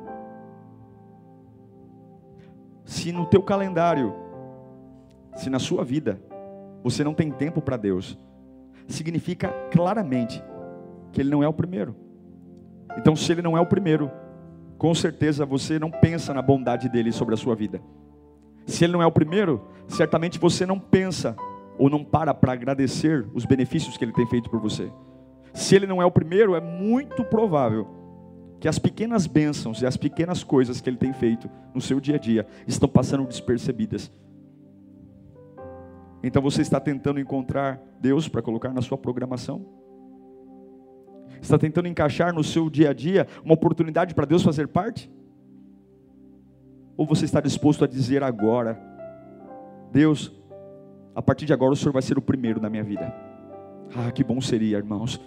Se 2.84 3.10
no 3.10 3.26
teu 3.26 3.42
calendário, 3.42 4.14
se 5.34 5.50
na 5.50 5.58
sua 5.58 5.84
vida, 5.84 6.20
você 6.84 7.02
não 7.02 7.14
tem 7.14 7.32
tempo 7.32 7.60
para 7.60 7.76
Deus, 7.76 8.16
significa 8.86 9.48
claramente 9.72 10.42
que 11.10 11.20
Ele 11.20 11.30
não 11.30 11.42
é 11.42 11.48
o 11.48 11.52
primeiro. 11.52 12.05
Então, 12.96 13.16
se 13.16 13.30
Ele 13.32 13.42
não 13.42 13.56
é 13.56 13.60
o 13.60 13.66
primeiro, 13.66 14.10
com 14.78 14.94
certeza 14.94 15.46
você 15.46 15.78
não 15.78 15.90
pensa 15.90 16.34
na 16.34 16.42
bondade 16.42 16.88
dele 16.88 17.12
sobre 17.12 17.34
a 17.34 17.38
sua 17.38 17.54
vida. 17.54 17.80
Se 18.66 18.84
Ele 18.84 18.92
não 18.92 19.02
é 19.02 19.06
o 19.06 19.12
primeiro, 19.12 19.66
certamente 19.88 20.38
você 20.38 20.66
não 20.66 20.78
pensa 20.78 21.36
ou 21.78 21.90
não 21.90 22.02
para 22.04 22.34
para 22.34 22.52
agradecer 22.52 23.26
os 23.34 23.44
benefícios 23.44 23.96
que 23.96 24.04
ele 24.04 24.12
tem 24.12 24.26
feito 24.26 24.50
por 24.50 24.60
você. 24.60 24.90
Se 25.52 25.74
ele 25.74 25.86
não 25.86 26.02
é 26.02 26.04
o 26.04 26.10
primeiro, 26.10 26.54
é 26.54 26.60
muito 26.60 27.24
provável 27.24 27.86
que 28.60 28.68
as 28.68 28.78
pequenas 28.78 29.26
bênçãos 29.26 29.82
e 29.82 29.86
as 29.86 29.96
pequenas 29.96 30.42
coisas 30.42 30.80
que 30.80 30.88
ele 30.88 30.96
tem 30.96 31.12
feito 31.12 31.48
no 31.74 31.80
seu 31.80 32.00
dia 32.00 32.16
a 32.16 32.18
dia 32.18 32.46
estão 32.66 32.88
passando 32.88 33.26
despercebidas. 33.26 34.10
Então 36.22 36.42
você 36.42 36.62
está 36.62 36.80
tentando 36.80 37.20
encontrar 37.20 37.80
Deus 38.00 38.28
para 38.28 38.42
colocar 38.42 38.72
na 38.72 38.82
sua 38.82 38.98
programação? 38.98 39.64
Está 41.46 41.56
tentando 41.56 41.86
encaixar 41.86 42.34
no 42.34 42.42
seu 42.42 42.68
dia 42.68 42.90
a 42.90 42.92
dia 42.92 43.24
uma 43.44 43.54
oportunidade 43.54 44.16
para 44.16 44.26
Deus 44.26 44.42
fazer 44.42 44.66
parte? 44.66 45.08
Ou 46.96 47.06
você 47.06 47.24
está 47.24 47.40
disposto 47.40 47.84
a 47.84 47.86
dizer 47.86 48.24
agora: 48.24 48.76
Deus, 49.92 50.32
a 51.14 51.22
partir 51.22 51.46
de 51.46 51.52
agora 51.52 51.72
o 51.72 51.76
Senhor 51.76 51.92
vai 51.92 52.02
ser 52.02 52.18
o 52.18 52.22
primeiro 52.22 52.60
na 52.60 52.68
minha 52.68 52.82
vida. 52.82 53.14
Ah, 53.94 54.10
que 54.10 54.24
bom 54.24 54.40
seria, 54.40 54.76
irmãos. 54.76 55.20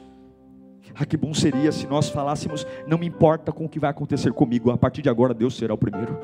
Ah, 0.94 1.06
que 1.06 1.16
bom 1.16 1.34
seria 1.34 1.72
se 1.72 1.88
nós 1.88 2.10
falássemos: 2.10 2.68
não 2.86 2.98
me 2.98 3.08
importa 3.08 3.54
com 3.54 3.64
o 3.64 3.70
que 3.70 3.80
vai 3.80 3.90
acontecer 3.90 4.34
comigo, 4.34 4.72
a 4.72 4.78
partir 4.78 5.02
de 5.02 5.08
agora 5.08 5.34
Deus 5.34 5.56
será 5.56 5.74
o 5.74 5.78
primeiro. 5.78 6.20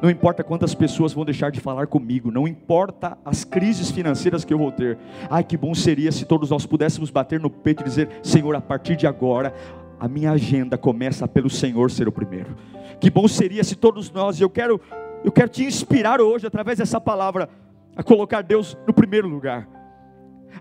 Não 0.00 0.10
importa 0.10 0.44
quantas 0.44 0.74
pessoas 0.74 1.12
vão 1.12 1.24
deixar 1.24 1.50
de 1.50 1.60
falar 1.60 1.86
comigo, 1.86 2.30
não 2.30 2.46
importa 2.46 3.18
as 3.24 3.44
crises 3.44 3.90
financeiras 3.90 4.44
que 4.44 4.52
eu 4.52 4.58
vou 4.58 4.70
ter. 4.70 4.98
Ai, 5.30 5.42
que 5.42 5.56
bom 5.56 5.74
seria 5.74 6.12
se 6.12 6.24
todos 6.24 6.50
nós 6.50 6.66
pudéssemos 6.66 7.10
bater 7.10 7.40
no 7.40 7.50
peito 7.50 7.82
e 7.82 7.84
dizer: 7.84 8.08
Senhor, 8.22 8.54
a 8.54 8.60
partir 8.60 8.96
de 8.96 9.06
agora, 9.06 9.52
a 9.98 10.06
minha 10.06 10.30
agenda 10.30 10.78
começa 10.78 11.26
pelo 11.26 11.50
Senhor 11.50 11.90
ser 11.90 12.06
o 12.06 12.12
primeiro. 12.12 12.56
Que 13.00 13.10
bom 13.10 13.26
seria 13.26 13.64
se 13.64 13.74
todos 13.74 14.10
nós, 14.10 14.40
eu 14.40 14.50
quero, 14.50 14.80
eu 15.24 15.32
quero 15.32 15.48
te 15.48 15.64
inspirar 15.64 16.20
hoje 16.20 16.46
através 16.46 16.78
dessa 16.78 17.00
palavra 17.00 17.48
a 17.96 18.02
colocar 18.02 18.42
Deus 18.42 18.78
no 18.86 18.94
primeiro 18.94 19.28
lugar, 19.28 19.68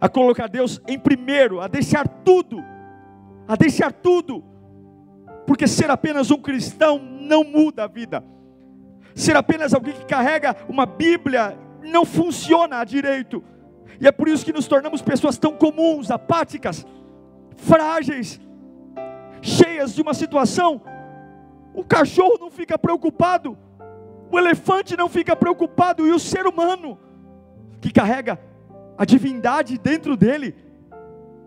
a 0.01 0.09
colocar 0.09 0.47
Deus 0.47 0.81
em 0.87 0.97
primeiro, 0.97 1.61
a 1.61 1.67
deixar 1.67 2.07
tudo, 2.07 2.63
a 3.47 3.55
deixar 3.55 3.91
tudo, 3.91 4.43
porque 5.45 5.67
ser 5.67 5.89
apenas 5.91 6.31
um 6.31 6.37
cristão 6.37 6.99
não 6.99 7.43
muda 7.43 7.83
a 7.83 7.87
vida, 7.87 8.23
ser 9.17 9.35
apenas 9.35 9.73
alguém 9.73 9.95
que 9.95 10.05
carrega 10.05 10.55
uma 10.69 10.85
Bíblia 10.85 11.57
não 11.81 12.05
funciona 12.05 12.83
direito, 12.83 13.43
e 13.99 14.07
é 14.07 14.11
por 14.11 14.27
isso 14.27 14.45
que 14.45 14.53
nos 14.53 14.67
tornamos 14.67 15.01
pessoas 15.01 15.39
tão 15.39 15.53
comuns, 15.53 16.11
apáticas, 16.11 16.85
frágeis, 17.55 18.39
cheias 19.41 19.95
de 19.95 20.03
uma 20.03 20.13
situação. 20.13 20.79
O 21.73 21.83
cachorro 21.83 22.37
não 22.39 22.51
fica 22.51 22.77
preocupado, 22.77 23.57
o 24.31 24.37
elefante 24.37 24.95
não 24.95 25.09
fica 25.09 25.35
preocupado, 25.35 26.05
e 26.05 26.11
o 26.11 26.19
ser 26.19 26.45
humano 26.45 26.99
que 27.81 27.91
carrega 27.91 28.39
a 28.95 29.03
divindade 29.03 29.79
dentro 29.79 30.15
dele, 30.15 30.55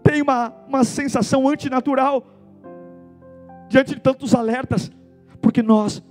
tem 0.03 0.21
uma, 0.23 0.53
uma 0.67 0.83
sensação 0.83 1.49
antinatural 1.49 2.27
diante 3.69 3.95
de 3.95 4.01
tantos 4.01 4.35
alertas, 4.35 4.91
porque 5.41 5.63
nós 5.63 6.03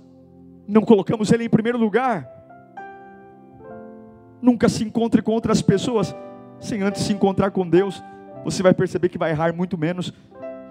não 0.70 0.82
colocamos 0.82 1.32
ele 1.32 1.44
em 1.44 1.48
primeiro 1.48 1.76
lugar. 1.76 2.28
Nunca 4.40 4.68
se 4.68 4.84
encontre 4.84 5.20
com 5.20 5.32
outras 5.32 5.60
pessoas 5.60 6.14
sem 6.60 6.82
antes 6.82 7.02
se 7.02 7.12
encontrar 7.12 7.50
com 7.50 7.68
Deus. 7.68 8.02
Você 8.44 8.62
vai 8.62 8.72
perceber 8.72 9.08
que 9.08 9.18
vai 9.18 9.30
errar 9.30 9.52
muito 9.52 9.76
menos. 9.76 10.14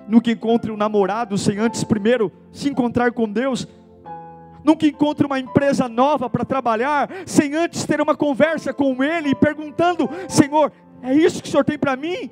Nunca 0.07 0.31
encontre 0.31 0.71
um 0.71 0.77
namorado 0.77 1.37
sem 1.37 1.59
antes 1.59 1.83
primeiro 1.83 2.31
se 2.51 2.69
encontrar 2.69 3.11
com 3.11 3.29
Deus. 3.29 3.67
Nunca 4.63 4.87
encontre 4.87 5.25
uma 5.25 5.39
empresa 5.39 5.87
nova 5.87 6.29
para 6.29 6.45
trabalhar 6.45 7.09
sem 7.25 7.53
antes 7.53 7.85
ter 7.85 8.01
uma 8.01 8.15
conversa 8.15 8.73
com 8.73 9.03
Ele, 9.03 9.35
perguntando: 9.35 10.09
Senhor, 10.27 10.71
é 11.03 11.13
isso 11.13 11.41
que 11.41 11.47
o 11.47 11.51
Senhor 11.51 11.63
tem 11.63 11.77
para 11.77 11.95
mim? 11.95 12.29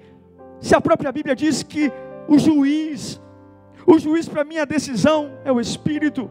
Se 0.60 0.74
a 0.74 0.82
própria 0.82 1.12
Bíblia 1.12 1.36
diz 1.36 1.62
que 1.64 1.92
o 2.28 2.40
juiz, 2.40 3.22
o 3.86 4.00
juiz 4.00 4.28
para 4.28 4.44
mim 4.44 4.58
a 4.58 4.66
decisão 4.66 5.32
é 5.46 5.52
o 5.52 5.60
Espírito. 5.60 6.30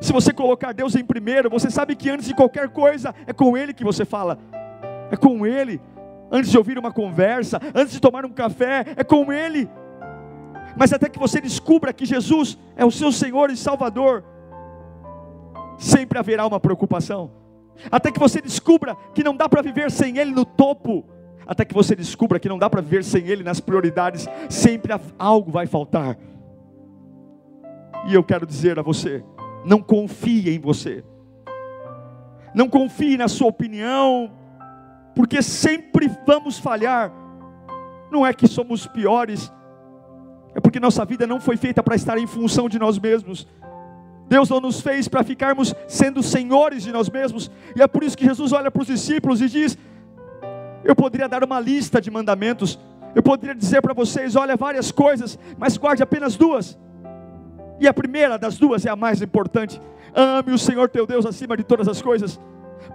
Se 0.00 0.12
você 0.12 0.32
colocar 0.32 0.72
Deus 0.72 0.96
em 0.96 1.04
primeiro, 1.04 1.50
você 1.50 1.70
sabe 1.70 1.94
que 1.94 2.08
antes 2.08 2.26
de 2.26 2.34
qualquer 2.34 2.68
coisa 2.70 3.14
é 3.26 3.32
com 3.32 3.56
Ele 3.56 3.74
que 3.74 3.84
você 3.84 4.04
fala, 4.04 4.38
é 5.10 5.16
com 5.16 5.46
Ele. 5.46 5.80
Antes 6.32 6.50
de 6.50 6.56
ouvir 6.56 6.78
uma 6.78 6.92
conversa, 6.92 7.60
antes 7.74 7.92
de 7.92 8.00
tomar 8.00 8.24
um 8.24 8.30
café, 8.30 8.84
é 8.96 9.04
com 9.04 9.32
Ele. 9.32 9.68
Mas 10.76 10.92
até 10.92 11.08
que 11.08 11.18
você 11.18 11.40
descubra 11.40 11.92
que 11.92 12.06
Jesus 12.06 12.56
é 12.76 12.84
o 12.84 12.90
seu 12.90 13.12
Senhor 13.12 13.50
e 13.50 13.56
Salvador, 13.56 14.24
sempre 15.76 16.18
haverá 16.18 16.46
uma 16.46 16.60
preocupação. 16.60 17.32
Até 17.90 18.10
que 18.10 18.18
você 18.18 18.40
descubra 18.40 18.96
que 19.14 19.24
não 19.24 19.36
dá 19.36 19.48
para 19.48 19.62
viver 19.62 19.90
sem 19.90 20.18
Ele 20.18 20.30
no 20.30 20.44
topo, 20.44 21.04
até 21.46 21.64
que 21.64 21.74
você 21.74 21.96
descubra 21.96 22.38
que 22.38 22.48
não 22.48 22.58
dá 22.58 22.70
para 22.70 22.80
viver 22.80 23.04
sem 23.04 23.26
Ele 23.26 23.42
nas 23.42 23.60
prioridades, 23.60 24.28
sempre 24.48 24.92
algo 25.18 25.50
vai 25.50 25.66
faltar. 25.66 26.16
E 28.06 28.14
eu 28.14 28.22
quero 28.22 28.46
dizer 28.46 28.78
a 28.78 28.82
você: 28.82 29.22
não 29.64 29.80
confie 29.80 30.50
em 30.50 30.58
você, 30.58 31.04
não 32.54 32.68
confie 32.68 33.16
na 33.16 33.28
sua 33.28 33.48
opinião, 33.48 34.30
porque 35.14 35.42
sempre 35.42 36.10
vamos 36.26 36.58
falhar. 36.58 37.12
Não 38.10 38.26
é 38.26 38.32
que 38.32 38.48
somos 38.48 38.86
piores, 38.86 39.52
é 40.54 40.60
porque 40.60 40.80
nossa 40.80 41.04
vida 41.04 41.26
não 41.26 41.40
foi 41.40 41.56
feita 41.56 41.82
para 41.82 41.94
estar 41.94 42.18
em 42.18 42.26
função 42.26 42.68
de 42.68 42.78
nós 42.78 42.98
mesmos. 42.98 43.46
Deus 44.28 44.48
não 44.48 44.60
nos 44.60 44.80
fez 44.80 45.08
para 45.08 45.24
ficarmos 45.24 45.74
sendo 45.88 46.22
senhores 46.22 46.82
de 46.82 46.92
nós 46.92 47.08
mesmos, 47.08 47.50
e 47.74 47.82
é 47.82 47.86
por 47.86 48.02
isso 48.02 48.16
que 48.16 48.24
Jesus 48.24 48.52
olha 48.52 48.70
para 48.70 48.82
os 48.82 48.86
discípulos 48.86 49.40
e 49.40 49.48
diz: 49.48 49.78
Eu 50.84 50.94
poderia 50.94 51.28
dar 51.28 51.44
uma 51.44 51.60
lista 51.60 52.00
de 52.00 52.10
mandamentos, 52.10 52.78
eu 53.14 53.22
poderia 53.22 53.54
dizer 53.54 53.82
para 53.82 53.92
vocês: 53.92 54.36
olha, 54.36 54.56
várias 54.56 54.90
coisas, 54.92 55.38
mas 55.58 55.76
guarde 55.76 56.02
apenas 56.02 56.36
duas. 56.36 56.78
E 57.80 57.88
a 57.88 57.94
primeira 57.94 58.38
das 58.38 58.58
duas 58.58 58.84
é 58.84 58.90
a 58.90 58.94
mais 58.94 59.22
importante: 59.22 59.80
ame 60.14 60.52
o 60.52 60.58
Senhor 60.58 60.88
teu 60.88 61.06
Deus 61.06 61.24
acima 61.24 61.56
de 61.56 61.64
todas 61.64 61.88
as 61.88 62.02
coisas. 62.02 62.38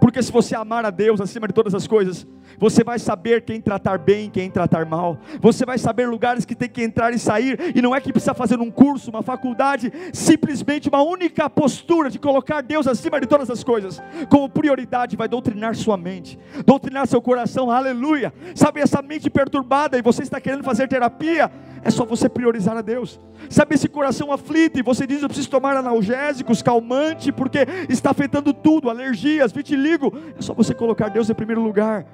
Porque 0.00 0.22
se 0.22 0.30
você 0.30 0.54
amar 0.54 0.84
a 0.84 0.90
Deus 0.90 1.20
acima 1.20 1.48
de 1.48 1.54
todas 1.54 1.74
as 1.74 1.86
coisas, 1.86 2.26
você 2.58 2.82
vai 2.82 2.98
saber 2.98 3.42
quem 3.42 3.60
tratar 3.60 3.98
bem, 3.98 4.30
quem 4.30 4.50
tratar 4.50 4.86
mal. 4.86 5.18
Você 5.40 5.64
vai 5.64 5.78
saber 5.78 6.08
lugares 6.08 6.44
que 6.44 6.54
tem 6.54 6.68
que 6.68 6.82
entrar 6.82 7.12
e 7.12 7.18
sair, 7.18 7.72
e 7.74 7.82
não 7.82 7.94
é 7.94 8.00
que 8.00 8.12
precisa 8.12 8.34
fazer 8.34 8.58
um 8.58 8.70
curso, 8.70 9.10
uma 9.10 9.22
faculdade, 9.22 9.92
simplesmente 10.12 10.88
uma 10.88 11.02
única 11.02 11.48
postura 11.48 12.10
de 12.10 12.18
colocar 12.18 12.60
Deus 12.60 12.86
acima 12.86 13.20
de 13.20 13.26
todas 13.26 13.50
as 13.50 13.62
coisas, 13.62 14.02
como 14.28 14.48
prioridade, 14.48 15.16
vai 15.16 15.28
doutrinar 15.28 15.74
sua 15.74 15.96
mente, 15.96 16.38
doutrinar 16.64 17.06
seu 17.06 17.20
coração, 17.20 17.70
aleluia. 17.70 18.32
Sabe 18.54 18.80
essa 18.80 19.02
mente 19.02 19.28
perturbada 19.30 19.98
e 19.98 20.02
você 20.02 20.22
está 20.22 20.40
querendo 20.40 20.64
fazer 20.64 20.88
terapia? 20.88 21.50
É 21.86 21.90
só 21.90 22.04
você 22.04 22.28
priorizar 22.28 22.76
a 22.76 22.82
Deus. 22.82 23.20
Sabe 23.48 23.76
esse 23.76 23.88
coração 23.88 24.32
aflito 24.32 24.76
e 24.76 24.82
você 24.82 25.06
diz: 25.06 25.22
Eu 25.22 25.28
preciso 25.28 25.48
tomar 25.48 25.76
analgésicos, 25.76 26.60
calmante, 26.60 27.30
porque 27.30 27.60
está 27.88 28.10
afetando 28.10 28.52
tudo, 28.52 28.90
alergias, 28.90 29.52
vitiligo. 29.52 30.12
É 30.36 30.42
só 30.42 30.52
você 30.52 30.74
colocar 30.74 31.08
Deus 31.08 31.30
em 31.30 31.34
primeiro 31.34 31.62
lugar. 31.62 32.04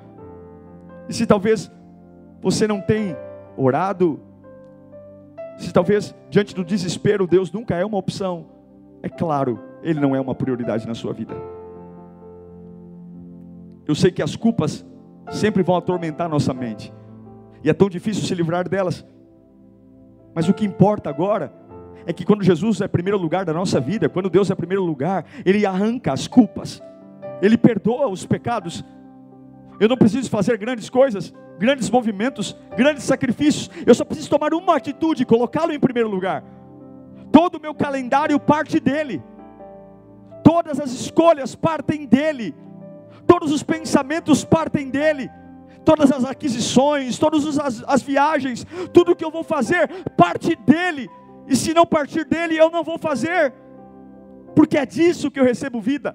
E 1.13 1.15
se 1.15 1.27
talvez 1.27 1.71
você 2.41 2.67
não 2.67 2.81
tem 2.81 3.15
orado, 3.55 4.19
se 5.59 5.71
talvez 5.71 6.15
diante 6.31 6.55
do 6.55 6.65
desespero 6.65 7.27
Deus 7.27 7.53
nunca 7.53 7.77
é 7.77 7.85
uma 7.85 7.99
opção, 7.99 8.47
é 9.03 9.11
claro, 9.11 9.61
Ele 9.83 10.01
não 10.01 10.17
é 10.17 10.21
uma 10.23 10.35
prioridade 10.35 10.89
na 10.89 10.95
sua 10.95 11.13
vida. 11.13 11.35
Eu 13.87 13.95
sei 13.95 14.11
que 14.11 14.23
as 14.23 14.35
culpas 14.35 14.87
sempre 15.31 15.63
vão 15.63 15.77
atormentar 15.77 16.31
nossa 16.31 16.55
mente, 16.55 16.91
e 17.63 17.69
é 17.69 17.75
tão 17.75 17.91
difícil 17.91 18.25
se 18.25 18.35
livrar 18.35 18.67
delas, 18.67 19.05
mas 20.35 20.49
o 20.49 20.55
que 20.55 20.65
importa 20.65 21.11
agora 21.11 21.53
é 22.07 22.13
que 22.15 22.25
quando 22.25 22.43
Jesus 22.43 22.81
é 22.81 22.89
primeiro 22.89 23.19
lugar 23.19 23.45
da 23.45 23.53
nossa 23.53 23.79
vida, 23.79 24.09
quando 24.09 24.31
Deus 24.31 24.51
é 24.51 24.55
primeiro 24.55 24.83
lugar, 24.83 25.27
Ele 25.45 25.67
arranca 25.67 26.11
as 26.11 26.27
culpas, 26.27 26.83
Ele 27.43 27.59
perdoa 27.59 28.09
os 28.09 28.25
pecados, 28.25 28.83
eu 29.83 29.89
não 29.89 29.97
preciso 29.97 30.31
fazer 30.31 30.57
grandes 30.59 30.89
coisas, 30.89 31.35
grandes 31.59 31.91
movimentos, 31.91 32.57
grandes 32.77 33.03
sacrifícios. 33.03 33.69
Eu 33.85 33.93
só 33.97 34.05
preciso 34.05 34.31
tomar 34.31 34.55
uma 34.55 34.77
atitude, 34.77 35.27
colocá-lo 35.27 35.73
em 35.73 35.81
primeiro 35.81 36.09
lugar. 36.09 36.45
Todo 37.33 37.57
o 37.57 37.61
meu 37.61 37.75
calendário 37.75 38.39
parte 38.39 38.79
dele. 38.79 39.21
Todas 40.45 40.79
as 40.79 40.93
escolhas 40.93 41.57
partem 41.57 42.07
dele. 42.07 42.55
Todos 43.27 43.51
os 43.51 43.65
pensamentos 43.65 44.45
partem 44.45 44.89
dele. 44.89 45.29
Todas 45.85 46.13
as 46.13 46.25
aquisições, 46.25 47.19
todas 47.19 47.59
as, 47.59 47.83
as 47.85 48.03
viagens, 48.05 48.65
tudo 48.93 49.17
que 49.17 49.25
eu 49.25 49.33
vou 49.33 49.43
fazer 49.43 49.89
parte 50.17 50.55
dele. 50.55 51.11
E 51.49 51.57
se 51.57 51.75
não 51.75 51.85
partir 51.85 52.25
dele, 52.25 52.57
eu 52.57 52.71
não 52.71 52.85
vou 52.85 52.99
fazer. 52.99 53.53
Porque 54.55 54.79
é 54.79 54.87
disso 54.87 55.29
que 55.29 55.41
eu 55.41 55.45
recebo 55.45 55.81
vida. 55.81 56.15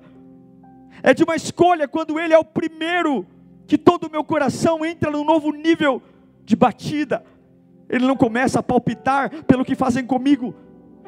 É 1.03 1.13
de 1.13 1.25
uma 1.25 1.35
escolha 1.35 1.85
quando 1.85 2.17
ele 2.17 2.33
é 2.33 2.37
o 2.37 2.45
primeiro 2.45 3.27
que 3.67 3.77
todo 3.77 4.05
o 4.05 4.09
meu 4.09 4.23
coração 4.23 4.85
entra 4.85 5.11
num 5.11 5.25
novo 5.25 5.51
nível 5.51 6.01
de 6.43 6.55
batida. 6.55 7.23
Ele 7.89 8.05
não 8.05 8.15
começa 8.15 8.59
a 8.59 8.63
palpitar 8.63 9.29
pelo 9.43 9.65
que 9.65 9.75
fazem 9.75 10.05
comigo. 10.05 10.55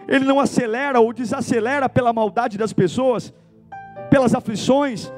Ele 0.08 0.25
não 0.25 0.39
acelera 0.39 1.00
ou 1.00 1.13
desacelera 1.13 1.88
pela 1.88 2.12
maldade 2.12 2.58
das 2.58 2.74
pessoas, 2.74 3.34
pelas 4.10 4.36
aflições. 4.36 5.12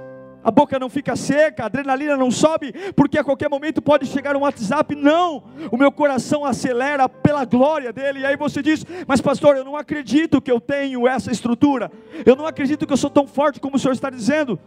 A 0.44 0.50
boca 0.50 0.80
não 0.80 0.90
fica 0.90 1.16
seca, 1.16 1.64
a 1.64 1.66
adrenalina 1.68 2.18
não 2.18 2.32
sobe, 2.32 2.74
porque 2.96 3.18
a 3.18 3.24
qualquer 3.24 3.48
momento 3.48 3.80
pode 3.82 4.08
chegar 4.08 4.36
um 4.36 4.42
WhatsApp. 4.42 4.96
Não, 4.96 5.44
o 5.72 5.78
meu 5.78 5.92
coração 5.92 6.44
acelera 6.44 7.08
pela 7.08 7.46
glória 7.46 7.94
dele. 7.94 8.20
E 8.20 8.26
aí 8.26 8.36
você 8.36 8.62
diz: 8.62 8.84
Mas, 9.08 9.22
pastor, 9.22 9.56
eu 9.56 9.64
não 9.64 9.76
acredito 9.76 10.42
que 10.42 10.52
eu 10.52 10.60
tenho 10.60 11.08
essa 11.08 11.32
estrutura. 11.32 11.92
Eu 12.26 12.36
não 12.36 12.46
acredito 12.46 12.88
que 12.88 12.94
eu 12.94 12.98
sou 12.98 13.10
tão 13.10 13.28
forte 13.28 13.60
como 13.60 13.76
o 13.76 13.80
senhor 13.80 13.94
está 13.94 14.10
dizendo. 14.10 14.60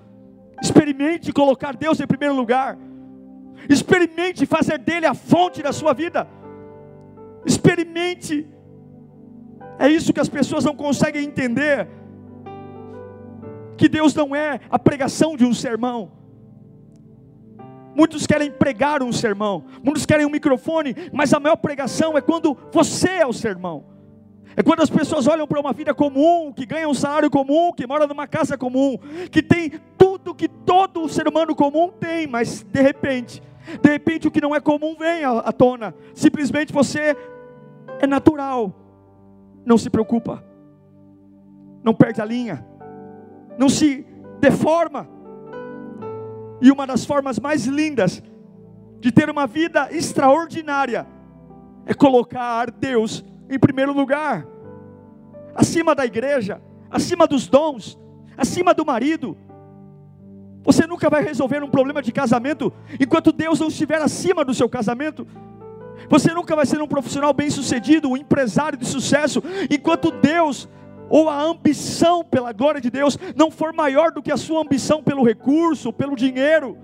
Experimente 0.62 1.32
colocar 1.32 1.76
Deus 1.76 2.00
em 2.00 2.06
primeiro 2.06 2.34
lugar. 2.34 2.78
Experimente 3.68 4.46
fazer 4.46 4.78
dele 4.78 5.06
a 5.06 5.14
fonte 5.14 5.62
da 5.62 5.72
sua 5.72 5.92
vida. 5.92 6.26
Experimente. 7.44 8.46
É 9.78 9.88
isso 9.88 10.12
que 10.12 10.20
as 10.20 10.28
pessoas 10.28 10.64
não 10.64 10.74
conseguem 10.74 11.24
entender. 11.24 11.88
Que 13.76 13.88
Deus 13.88 14.14
não 14.14 14.34
é 14.34 14.60
a 14.70 14.78
pregação 14.78 15.36
de 15.36 15.44
um 15.44 15.52
sermão. 15.52 16.12
Muitos 17.94 18.26
querem 18.26 18.50
pregar 18.50 19.02
um 19.02 19.12
sermão, 19.12 19.64
muitos 19.82 20.04
querem 20.04 20.26
um 20.26 20.30
microfone, 20.30 20.96
mas 21.12 21.32
a 21.32 21.38
maior 21.38 21.54
pregação 21.56 22.18
é 22.18 22.20
quando 22.20 22.56
você 22.72 23.08
é 23.08 23.26
o 23.26 23.32
sermão. 23.32 23.84
É 24.56 24.62
quando 24.62 24.82
as 24.82 24.90
pessoas 24.90 25.26
olham 25.26 25.46
para 25.46 25.60
uma 25.60 25.72
vida 25.72 25.92
comum, 25.94 26.52
que 26.52 26.66
ganha 26.66 26.88
um 26.88 26.94
salário 26.94 27.30
comum, 27.30 27.72
que 27.72 27.86
mora 27.86 28.06
numa 28.06 28.26
casa 28.26 28.56
comum, 28.56 28.96
que 29.30 29.42
tem 29.42 29.72
tudo 30.24 30.34
que 30.34 30.48
todo 30.48 31.06
ser 31.08 31.28
humano 31.28 31.54
comum 31.54 31.90
tem, 31.90 32.26
mas 32.26 32.62
de 32.62 32.80
repente, 32.80 33.42
de 33.82 33.90
repente 33.90 34.26
o 34.26 34.30
que 34.30 34.40
não 34.40 34.54
é 34.54 34.60
comum 34.60 34.96
vem 34.96 35.22
à 35.22 35.52
tona. 35.52 35.94
Simplesmente 36.14 36.72
você 36.72 37.14
é 38.00 38.06
natural. 38.06 38.72
Não 39.66 39.76
se 39.76 39.90
preocupa. 39.90 40.42
Não 41.82 41.94
perde 41.94 42.22
a 42.22 42.24
linha. 42.24 42.66
Não 43.58 43.68
se 43.68 44.06
deforma. 44.40 45.06
E 46.62 46.70
uma 46.70 46.86
das 46.86 47.04
formas 47.04 47.38
mais 47.38 47.66
lindas 47.66 48.22
de 49.00 49.12
ter 49.12 49.28
uma 49.28 49.46
vida 49.46 49.88
extraordinária 49.90 51.06
é 51.84 51.92
colocar 51.92 52.70
Deus 52.70 53.22
em 53.50 53.58
primeiro 53.58 53.92
lugar, 53.92 54.46
acima 55.54 55.94
da 55.94 56.06
igreja, 56.06 56.62
acima 56.90 57.26
dos 57.26 57.46
dons, 57.46 57.98
acima 58.38 58.72
do 58.72 58.86
marido. 58.86 59.36
Você 60.64 60.86
nunca 60.86 61.10
vai 61.10 61.22
resolver 61.22 61.62
um 61.62 61.68
problema 61.68 62.00
de 62.00 62.10
casamento 62.10 62.72
enquanto 62.98 63.32
Deus 63.32 63.60
não 63.60 63.68
estiver 63.68 64.00
acima 64.00 64.44
do 64.44 64.54
seu 64.54 64.68
casamento. 64.68 65.26
Você 66.08 66.32
nunca 66.32 66.56
vai 66.56 66.66
ser 66.66 66.80
um 66.80 66.88
profissional 66.88 67.32
bem-sucedido, 67.32 68.08
um 68.08 68.16
empresário 68.16 68.78
de 68.78 68.86
sucesso, 68.86 69.42
enquanto 69.70 70.10
Deus 70.10 70.68
ou 71.08 71.28
a 71.28 71.40
ambição 71.40 72.24
pela 72.24 72.52
glória 72.52 72.80
de 72.80 72.90
Deus 72.90 73.18
não 73.36 73.50
for 73.50 73.72
maior 73.72 74.10
do 74.10 74.22
que 74.22 74.32
a 74.32 74.36
sua 74.36 74.62
ambição 74.62 75.02
pelo 75.02 75.22
recurso, 75.22 75.92
pelo 75.92 76.16
dinheiro. 76.16 76.78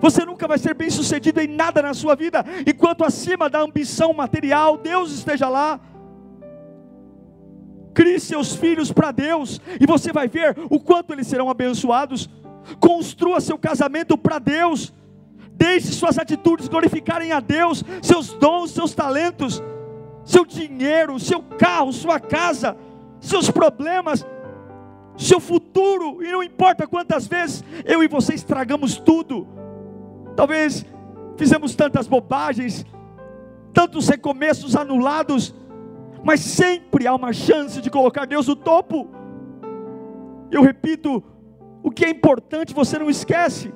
Você 0.00 0.24
nunca 0.24 0.46
vai 0.46 0.58
ser 0.58 0.74
bem 0.74 0.90
sucedido 0.90 1.40
em 1.40 1.48
nada 1.48 1.82
na 1.82 1.94
sua 1.94 2.14
vida, 2.14 2.44
enquanto 2.66 3.02
acima 3.02 3.48
da 3.48 3.60
ambição 3.60 4.12
material, 4.12 4.76
Deus 4.76 5.10
esteja 5.10 5.48
lá. 5.48 5.80
Crie 7.92 8.20
seus 8.20 8.54
filhos 8.54 8.92
para 8.92 9.10
Deus, 9.10 9.60
e 9.80 9.86
você 9.86 10.12
vai 10.12 10.28
ver 10.28 10.56
o 10.70 10.78
quanto 10.78 11.12
eles 11.12 11.26
serão 11.26 11.50
abençoados. 11.50 12.28
Construa 12.78 13.40
seu 13.40 13.58
casamento 13.58 14.16
para 14.16 14.38
Deus, 14.38 14.92
deixe 15.52 15.88
suas 15.88 16.18
atitudes 16.18 16.68
glorificarem 16.68 17.32
a 17.32 17.40
Deus, 17.40 17.84
seus 18.02 18.32
dons, 18.34 18.70
seus 18.70 18.94
talentos, 18.94 19.62
seu 20.24 20.44
dinheiro, 20.44 21.18
seu 21.18 21.42
carro, 21.42 21.92
sua 21.92 22.20
casa, 22.20 22.76
seus 23.20 23.50
problemas, 23.50 24.26
seu 25.16 25.40
futuro, 25.40 26.22
e 26.22 26.30
não 26.30 26.42
importa 26.42 26.86
quantas 26.86 27.26
vezes 27.26 27.64
eu 27.84 28.02
e 28.02 28.08
você 28.08 28.34
estragamos 28.34 28.96
tudo 28.96 29.46
Talvez 30.40 30.86
fizemos 31.36 31.74
tantas 31.74 32.06
bobagens, 32.06 32.86
tantos 33.74 34.08
recomeços 34.08 34.74
anulados, 34.74 35.54
mas 36.24 36.40
sempre 36.40 37.06
há 37.06 37.14
uma 37.14 37.30
chance 37.32 37.80
de 37.82 37.90
colocar 37.90 38.26
Deus 38.26 38.48
no 38.48 38.56
topo. 38.56 39.06
Eu 40.50 40.62
repito, 40.62 41.22
o 41.82 41.90
que 41.90 42.04
é 42.04 42.10
importante 42.10 42.74
você 42.74 42.98
não 42.98 43.10
esquece. 43.10 43.72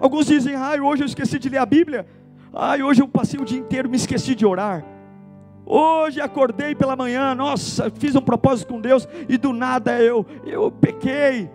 Alguns 0.00 0.26
dizem, 0.26 0.54
ai, 0.54 0.80
hoje 0.80 1.02
eu 1.02 1.06
esqueci 1.06 1.38
de 1.38 1.48
ler 1.48 1.58
a 1.58 1.66
Bíblia. 1.66 2.06
Ai, 2.52 2.82
hoje 2.82 3.02
eu 3.02 3.08
passei 3.08 3.38
o 3.38 3.44
dia 3.44 3.58
inteiro 3.58 3.88
me 3.88 3.96
esqueci 3.96 4.34
de 4.34 4.46
orar. 4.46 4.84
Hoje 5.64 6.20
acordei 6.20 6.74
pela 6.74 6.96
manhã, 6.96 7.34
nossa, 7.34 7.90
fiz 7.90 8.16
um 8.16 8.20
propósito 8.20 8.72
com 8.72 8.80
Deus 8.80 9.06
e 9.28 9.38
do 9.38 9.52
nada 9.52 10.00
eu 10.00 10.26
eu 10.44 10.70
pequei, 10.70 11.48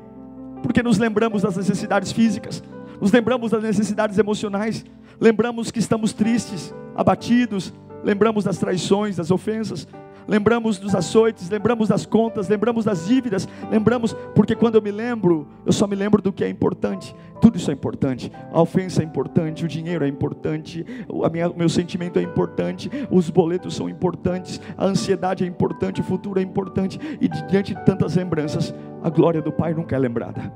porque 0.63 0.81
nos 0.81 0.97
lembramos 0.97 1.41
das 1.41 1.57
necessidades 1.57 2.13
físicas 2.13 2.63
nos 2.99 3.11
lembramos 3.11 3.51
das 3.51 3.63
necessidades 3.63 4.17
emocionais, 4.17 4.85
lembramos 5.19 5.71
que 5.71 5.79
estamos 5.79 6.13
tristes, 6.13 6.73
abatidos, 6.95 7.73
lembramos 8.03 8.43
das 8.43 8.57
traições, 8.57 9.15
das 9.15 9.31
ofensas, 9.31 9.87
lembramos 10.27 10.77
dos 10.77 10.95
açoites, 10.95 11.49
lembramos 11.49 11.87
das 11.87 12.05
contas, 12.05 12.47
lembramos 12.47 12.85
das 12.85 13.05
dívidas, 13.05 13.47
lembramos, 13.69 14.13
porque 14.33 14.55
quando 14.55 14.75
eu 14.75 14.81
me 14.81 14.91
lembro, 14.91 15.47
eu 15.65 15.71
só 15.71 15.87
me 15.87 15.95
lembro 15.95 16.21
do 16.21 16.33
que 16.33 16.43
é 16.43 16.49
importante, 16.49 17.15
tudo 17.41 17.57
isso 17.57 17.69
é 17.69 17.73
importante, 17.73 18.31
a 18.51 18.61
ofensa 18.61 19.01
é 19.01 19.05
importante, 19.05 19.65
o 19.65 19.67
dinheiro 19.67 20.03
é 20.03 20.07
importante, 20.07 20.85
o 21.07 21.57
meu 21.57 21.69
sentimento 21.69 22.17
é 22.19 22.21
importante, 22.21 22.89
os 23.11 23.29
boletos 23.29 23.75
são 23.75 23.89
importantes, 23.89 24.59
a 24.77 24.85
ansiedade 24.85 25.43
é 25.43 25.47
importante, 25.47 26.01
o 26.01 26.03
futuro 26.03 26.39
é 26.39 26.43
importante, 26.43 26.99
e 27.21 27.27
diante 27.27 27.75
de 27.75 27.85
tantas 27.85 28.15
lembranças, 28.15 28.73
a 29.03 29.09
glória 29.09 29.41
do 29.41 29.51
Pai 29.51 29.73
nunca 29.73 29.95
é 29.95 29.99
lembrada. 29.99 30.51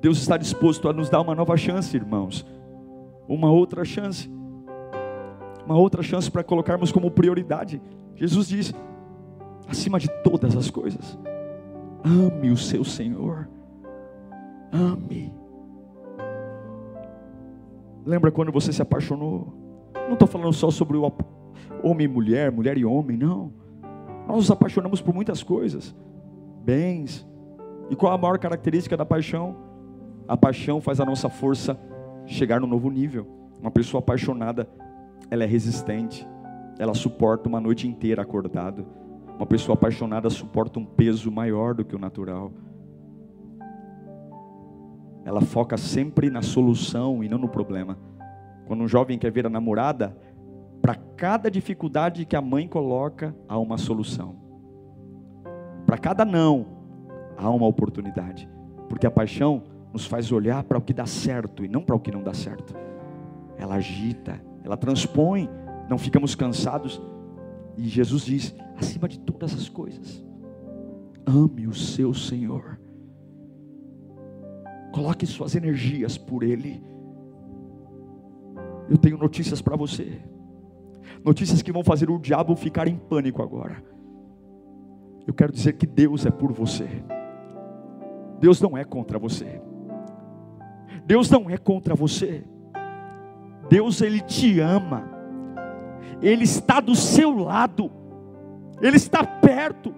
Deus 0.00 0.18
está 0.18 0.36
disposto 0.36 0.88
a 0.88 0.92
nos 0.92 1.10
dar 1.10 1.20
uma 1.20 1.34
nova 1.34 1.56
chance, 1.56 1.96
irmãos. 1.96 2.46
Uma 3.26 3.50
outra 3.50 3.84
chance. 3.84 4.30
Uma 5.68 5.76
outra 5.76 6.02
chance 6.02 6.30
para 6.30 6.42
colocarmos 6.42 6.90
como 6.90 7.10
prioridade. 7.10 7.78
Jesus 8.14 8.48
diz: 8.48 8.74
acima 9.68 9.98
de 9.98 10.08
todas 10.22 10.56
as 10.56 10.70
coisas, 10.70 11.18
ame 12.02 12.50
o 12.50 12.56
seu 12.56 12.82
Senhor. 12.82 13.46
Ame. 14.72 15.30
Lembra 18.06 18.30
quando 18.30 18.50
você 18.50 18.72
se 18.72 18.80
apaixonou? 18.80 19.52
Não 20.06 20.14
estou 20.14 20.26
falando 20.26 20.54
só 20.54 20.70
sobre 20.70 20.96
o 20.96 21.12
homem 21.82 22.06
e 22.06 22.08
mulher, 22.08 22.50
mulher 22.50 22.78
e 22.78 22.86
homem, 22.86 23.18
não. 23.18 23.52
Nós 24.26 24.36
nos 24.36 24.50
apaixonamos 24.50 25.02
por 25.02 25.14
muitas 25.14 25.42
coisas, 25.42 25.94
bens. 26.64 27.28
E 27.90 27.96
qual 27.96 28.14
a 28.14 28.16
maior 28.16 28.38
característica 28.38 28.96
da 28.96 29.04
paixão? 29.04 29.54
A 30.26 30.34
paixão 30.34 30.80
faz 30.80 30.98
a 30.98 31.04
nossa 31.04 31.28
força 31.28 31.78
chegar 32.24 32.58
no 32.58 32.66
novo 32.66 32.88
nível. 32.90 33.26
Uma 33.60 33.70
pessoa 33.70 33.98
apaixonada, 33.98 34.66
ela 35.30 35.44
é 35.44 35.46
resistente, 35.46 36.26
ela 36.78 36.94
suporta 36.94 37.48
uma 37.48 37.60
noite 37.60 37.86
inteira 37.86 38.22
acordado. 38.22 38.86
Uma 39.36 39.46
pessoa 39.46 39.74
apaixonada 39.74 40.30
suporta 40.30 40.78
um 40.78 40.84
peso 40.84 41.30
maior 41.30 41.74
do 41.74 41.84
que 41.84 41.94
o 41.94 41.98
natural. 41.98 42.52
Ela 45.24 45.40
foca 45.40 45.76
sempre 45.76 46.30
na 46.30 46.42
solução 46.42 47.22
e 47.22 47.28
não 47.28 47.38
no 47.38 47.48
problema. 47.48 47.98
Quando 48.66 48.82
um 48.82 48.88
jovem 48.88 49.18
quer 49.18 49.30
ver 49.30 49.46
a 49.46 49.50
namorada, 49.50 50.16
para 50.80 50.94
cada 50.94 51.50
dificuldade 51.50 52.24
que 52.24 52.36
a 52.36 52.40
mãe 52.40 52.66
coloca, 52.66 53.34
há 53.48 53.58
uma 53.58 53.76
solução. 53.76 54.36
Para 55.84 55.98
cada 55.98 56.24
não, 56.24 56.66
há 57.36 57.50
uma 57.50 57.66
oportunidade. 57.66 58.48
Porque 58.88 59.06
a 59.06 59.10
paixão 59.10 59.62
nos 59.92 60.06
faz 60.06 60.32
olhar 60.32 60.64
para 60.64 60.78
o 60.78 60.82
que 60.82 60.92
dá 60.92 61.06
certo 61.06 61.64
e 61.64 61.68
não 61.68 61.82
para 61.82 61.96
o 61.96 62.00
que 62.00 62.10
não 62.10 62.22
dá 62.22 62.32
certo. 62.32 62.74
Ela 63.56 63.76
agita, 63.76 64.40
ela 64.68 64.76
transpõe, 64.76 65.48
não 65.88 65.96
ficamos 65.96 66.34
cansados. 66.34 67.00
E 67.76 67.88
Jesus 67.88 68.22
diz: 68.26 68.54
acima 68.76 69.08
de 69.08 69.18
todas 69.18 69.54
as 69.54 69.66
coisas, 69.66 70.22
ame 71.26 71.66
o 71.66 71.72
seu 71.72 72.12
Senhor. 72.12 72.78
Coloque 74.92 75.26
suas 75.26 75.54
energias 75.54 76.18
por 76.18 76.42
Ele. 76.42 76.82
Eu 78.90 78.98
tenho 78.98 79.16
notícias 79.16 79.62
para 79.62 79.76
você. 79.76 80.20
Notícias 81.24 81.62
que 81.62 81.72
vão 81.72 81.82
fazer 81.82 82.10
o 82.10 82.18
diabo 82.18 82.54
ficar 82.54 82.88
em 82.88 82.96
pânico 82.96 83.42
agora. 83.42 83.82
Eu 85.26 85.32
quero 85.32 85.52
dizer 85.52 85.74
que 85.74 85.86
Deus 85.86 86.26
é 86.26 86.30
por 86.30 86.52
você. 86.52 86.88
Deus 88.38 88.60
não 88.60 88.76
é 88.76 88.84
contra 88.84 89.18
você. 89.18 89.60
Deus 91.06 91.30
não 91.30 91.48
é 91.48 91.56
contra 91.56 91.94
você. 91.94 92.44
Deus 93.68 94.00
ele 94.00 94.20
te 94.20 94.60
ama. 94.60 95.08
Ele 96.22 96.44
está 96.44 96.80
do 96.80 96.94
seu 96.94 97.30
lado. 97.30 97.90
Ele 98.80 98.96
está 98.96 99.24
perto. 99.24 99.94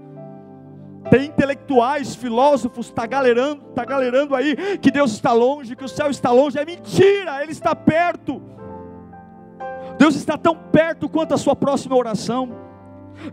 Tem 1.11 1.27
intelectuais, 1.27 2.15
filósofos, 2.15 2.87
está 2.87 3.07
galerando, 3.07 3.63
tá 3.75 3.85
galerando 3.85 4.35
aí 4.35 4.79
que 4.79 4.91
Deus 4.91 5.13
está 5.13 5.33
longe, 5.33 5.75
que 5.75 5.85
o 5.85 5.89
céu 5.89 6.11
está 6.11 6.31
longe. 6.31 6.59
É 6.59 6.65
mentira, 6.65 7.43
Ele 7.43 7.53
está 7.53 7.75
perto. 7.75 8.43
Deus 9.99 10.15
está 10.15 10.37
tão 10.37 10.55
perto 10.55 11.09
quanto 11.09 11.35
a 11.35 11.39
sua 11.39 11.57
próxima 11.57 11.97
oração. 11.97 12.57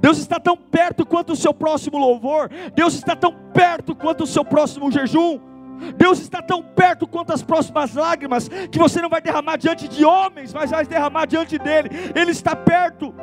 Deus 0.02 0.18
está 0.18 0.40
tão 0.40 0.58
perto 0.58 1.06
quanto 1.06 1.34
o 1.34 1.36
seu 1.36 1.54
próximo 1.54 1.98
louvor. 1.98 2.50
Deus 2.76 2.94
está 2.94 3.16
tão 3.16 3.34
perto 3.54 3.96
quanto 3.96 4.24
o 4.24 4.28
seu 4.28 4.44
próximo 4.44 4.92
jejum. 4.92 5.40
Deus 5.96 6.20
está 6.20 6.42
tão 6.42 6.62
perto 6.64 7.08
quanto 7.08 7.34
as 7.34 7.42
próximas 7.42 7.94
lágrimas 7.94 8.50
que 8.72 8.80
você 8.80 9.02
não 9.02 9.10
vai 9.10 9.22
derramar 9.22 9.58
diante 9.58 9.88
de 9.88 10.04
homens, 10.04 10.54
mas 10.54 10.72
vai 10.72 10.86
derramar 10.86 11.26
diante 11.26 11.58
dele. 11.58 11.90
Ele 12.16 12.32
está 12.32 12.56
perto. 12.56 13.14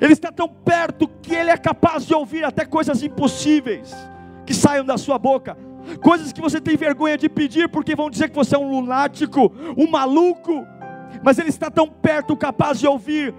Ele 0.00 0.12
está 0.12 0.32
tão 0.32 0.48
perto 0.48 1.06
que 1.22 1.34
ele 1.34 1.50
é 1.50 1.56
capaz 1.56 2.04
de 2.04 2.14
ouvir 2.14 2.44
até 2.44 2.64
coisas 2.64 3.02
impossíveis 3.02 3.94
que 4.44 4.52
saiam 4.52 4.84
da 4.84 4.98
sua 4.98 5.18
boca. 5.18 5.56
Coisas 6.02 6.32
que 6.32 6.40
você 6.40 6.60
tem 6.60 6.76
vergonha 6.76 7.16
de 7.16 7.28
pedir 7.28 7.68
porque 7.68 7.94
vão 7.94 8.10
dizer 8.10 8.28
que 8.28 8.34
você 8.34 8.56
é 8.56 8.58
um 8.58 8.70
lunático, 8.70 9.52
um 9.76 9.88
maluco. 9.88 10.66
Mas 11.22 11.38
ele 11.38 11.50
está 11.50 11.70
tão 11.70 11.88
perto, 11.88 12.36
capaz 12.36 12.80
de 12.80 12.86
ouvir. 12.86 13.34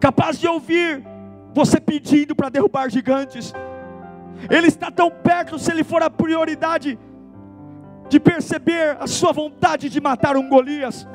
Capaz 0.00 0.38
de 0.38 0.48
ouvir 0.48 1.04
você 1.54 1.80
pedindo 1.80 2.34
para 2.34 2.48
derrubar 2.48 2.90
gigantes 2.90 3.54
ele 4.50 4.68
está 4.68 4.90
tão 4.90 5.10
perto, 5.10 5.58
se 5.58 5.70
Ele 5.70 5.84
for 5.84 6.02
a 6.02 6.10
prioridade, 6.10 6.98
de 8.08 8.20
perceber 8.20 8.96
a 9.00 9.06
sua 9.06 9.32
vontade 9.32 9.88
de 9.88 10.00
matar 10.00 10.36
um 10.36 10.48
Golias. 10.48 11.08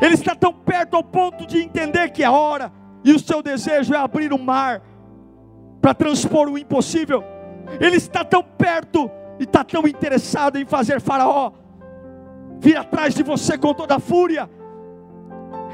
Ele 0.00 0.14
está 0.14 0.34
tão 0.34 0.52
perto 0.52 0.96
ao 0.96 1.02
ponto 1.02 1.46
de 1.46 1.58
entender 1.62 2.10
que 2.10 2.22
é 2.22 2.30
hora, 2.30 2.72
e 3.04 3.12
o 3.12 3.18
seu 3.18 3.42
desejo 3.42 3.94
é 3.94 3.96
abrir 3.96 4.32
o 4.32 4.38
mar 4.38 4.82
para 5.80 5.94
transpor 5.94 6.48
o 6.48 6.58
impossível. 6.58 7.24
Ele 7.80 7.96
está 7.96 8.24
tão 8.24 8.42
perto 8.42 9.10
e 9.38 9.44
está 9.44 9.64
tão 9.64 9.86
interessado 9.86 10.58
em 10.58 10.66
fazer 10.66 11.00
Faraó 11.00 11.52
vir 12.60 12.76
atrás 12.76 13.14
de 13.14 13.22
você 13.22 13.56
com 13.56 13.72
toda 13.72 13.96
a 13.96 14.00
fúria, 14.00 14.50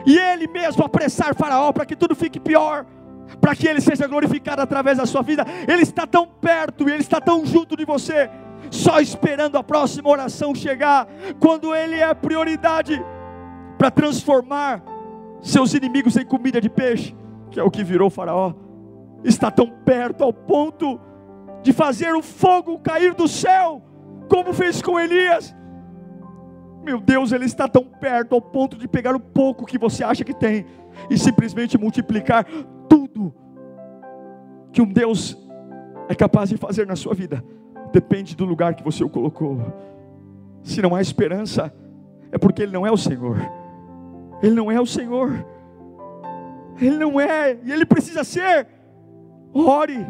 e 0.07 0.19
ele 0.19 0.47
mesmo 0.47 0.85
apressar 0.85 1.35
Faraó 1.35 1.73
para 1.73 1.87
que 1.87 1.97
tudo 1.97 2.15
fique 2.15 2.39
pior 2.39 2.85
para 3.41 3.55
que 3.55 3.67
Ele 3.67 3.81
seja 3.81 4.07
glorificado 4.07 4.63
através 4.63 4.99
da 4.99 5.07
sua 5.07 5.23
vida. 5.23 5.45
Ele 5.67 5.83
está 5.83 6.07
tão 6.07 6.27
perto 6.27 6.89
e 6.89 6.93
Ele 6.93 7.03
está 7.03 7.21
tão 7.21 7.45
junto 7.45 7.77
de 7.77 7.85
você, 7.85 8.31
só 8.71 9.01
esperando 9.01 9.57
a 9.57 9.63
próxima 9.63 10.09
oração 10.09 10.55
chegar, 10.55 11.07
quando 11.39 11.75
Ele 11.75 11.97
é 11.97 12.13
prioridade 12.15 13.03
para 13.79 13.91
transformar 13.91 14.83
seus 15.43 15.75
inimigos 15.75 16.17
em 16.17 16.25
comida 16.25 16.61
de 16.61 16.71
peixe, 16.71 17.15
que 17.51 17.61
é 17.61 17.63
o 17.63 17.71
que 17.71 17.85
virou 17.85 18.09
Faraó. 18.11 18.55
Está 19.23 19.51
tão 19.51 19.69
perto 19.85 20.25
ao 20.25 20.33
ponto 20.33 21.01
de 21.63 21.73
fazer 21.73 22.15
o 22.15 22.23
fogo 22.23 22.79
cair 22.79 23.15
do 23.15 23.27
céu, 23.27 23.83
como 24.29 24.53
fez 24.53 24.83
com 24.83 24.99
Elias. 24.99 25.55
Meu 26.83 27.01
Deus, 27.01 27.33
Ele 27.33 27.47
está 27.47 27.67
tão 27.67 27.85
perto 27.85 28.35
ao 28.35 28.41
ponto 28.41 28.77
de 28.77 28.87
pegar 28.87 29.17
o 29.17 29.21
pouco 29.21 29.65
que 29.65 29.79
você 29.79 30.05
acha 30.05 30.23
que 30.23 30.35
tem 30.35 30.67
e 31.09 31.19
simplesmente 31.19 31.79
multiplicar 31.79 32.47
que 34.75 34.83
um 34.83 34.87
Deus 34.87 35.39
é 36.09 36.15
capaz 36.17 36.51
de 36.51 36.57
fazer 36.57 36.85
na 36.85 36.97
sua 36.97 37.15
vida 37.15 37.43
depende 37.93 38.35
do 38.35 38.45
lugar 38.45 38.75
que 38.75 38.83
você 38.83 39.05
o 39.05 39.09
colocou. 39.09 39.73
Se 40.65 40.83
não 40.83 40.97
há 40.97 41.01
esperança, 41.01 41.73
é 42.33 42.37
porque 42.37 42.61
Ele 42.61 42.73
não 42.73 42.85
é 42.85 42.91
o 42.91 42.97
Senhor. 42.97 43.37
Ele 44.43 44.55
não 44.57 44.73
é 44.73 44.81
o 44.81 44.85
Senhor. 44.85 45.47
Ele 46.81 46.99
não 46.99 47.21
é, 47.21 47.57
e 47.63 47.71
Ele 47.71 47.87
precisa 47.87 48.25
ser. 48.25 48.67
Ore, 49.53 50.05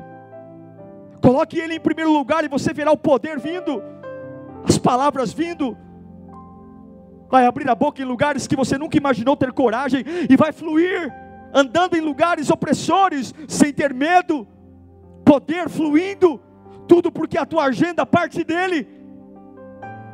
coloque 1.20 1.58
Ele 1.58 1.74
em 1.74 1.80
primeiro 1.80 2.10
lugar 2.10 2.42
e 2.42 2.48
você 2.48 2.72
verá 2.72 2.90
o 2.90 2.96
poder 2.96 3.38
vindo, 3.38 3.82
as 4.66 4.78
palavras 4.78 5.30
vindo. 5.30 5.76
Vai 7.30 7.44
abrir 7.44 7.68
a 7.68 7.74
boca 7.74 8.00
em 8.00 8.06
lugares 8.06 8.46
que 8.46 8.56
você 8.56 8.78
nunca 8.78 8.96
imaginou 8.96 9.36
ter 9.36 9.52
coragem 9.52 10.02
e 10.30 10.34
vai 10.36 10.52
fluir 10.52 11.12
andando 11.54 11.96
em 11.96 12.00
lugares 12.00 12.50
opressores, 12.50 13.32
sem 13.46 13.72
ter 13.72 13.94
medo, 13.94 14.46
poder 15.24 15.68
fluindo, 15.68 16.40
tudo 16.88 17.12
porque 17.12 17.38
a 17.38 17.46
tua 17.46 17.64
agenda 17.66 18.04
parte 18.04 18.42
dele. 18.42 18.88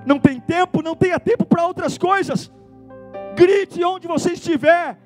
Não 0.04 0.18
tem 0.18 0.38
tempo, 0.38 0.82
não 0.82 0.94
tenha 0.94 1.18
tempo 1.18 1.46
para 1.46 1.66
outras 1.66 1.96
coisas. 1.96 2.52
Grite 3.34 3.82
onde 3.82 4.06
você 4.06 4.32
estiver. 4.32 4.98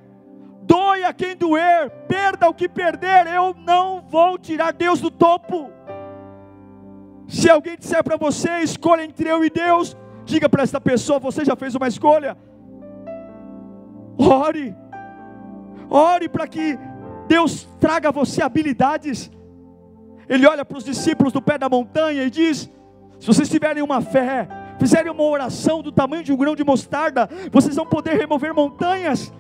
Doe 0.63 1.05
a 1.05 1.13
quem 1.13 1.37
doer, 1.37 1.91
perda 2.09 2.49
o 2.49 2.55
que 2.55 2.69
perder, 2.69 3.27
eu 3.27 3.55
não 3.55 4.01
vou 4.01 4.39
tirar 4.39 4.73
Deus 4.73 4.99
do 4.99 5.11
topo. 5.11 5.71
Se 7.29 7.51
alguém 7.51 7.77
disser 7.77 8.03
para 8.03 8.17
você, 8.17 8.61
escolha 8.61 9.05
entre 9.05 9.29
eu 9.29 9.45
e 9.45 9.51
Deus, 9.51 9.95
diga 10.25 10.49
para 10.49 10.63
esta 10.63 10.81
pessoa: 10.81 11.19
você 11.19 11.45
já 11.45 11.55
fez 11.55 11.75
uma 11.75 11.87
escolha. 11.87 12.37
Ore, 14.17 14.75
Ore 15.91 16.29
para 16.29 16.47
que 16.47 16.79
Deus 17.27 17.69
traga 17.81 18.09
a 18.09 18.13
você 18.13 18.43
habilidades. 18.43 19.31
Ele 20.29 20.47
olha 20.47 20.65
para 20.65 20.79
os 20.79 20.85
discípulos 20.85 21.33
do 21.33 21.43
pé 21.43 21.59
da 21.59 21.69
montanha 21.69 22.23
e 22.25 22.31
diz: 22.31 22.71
se 23.19 23.27
vocês 23.27 23.49
tiverem 23.49 23.83
uma 23.83 24.01
fé, 24.01 24.49
fizerem 24.79 25.11
uma 25.11 25.23
oração 25.23 25.83
do 25.83 25.93
tamanho 25.93 26.23
de 26.23 26.33
um 26.33 26.37
grão 26.37 26.57
de 26.57 26.65
mostarda, 26.65 27.29
vocês 27.53 27.77
vão 27.77 27.87
poder 27.87 28.17
remover 28.19 28.55
montanhas. 28.55 29.33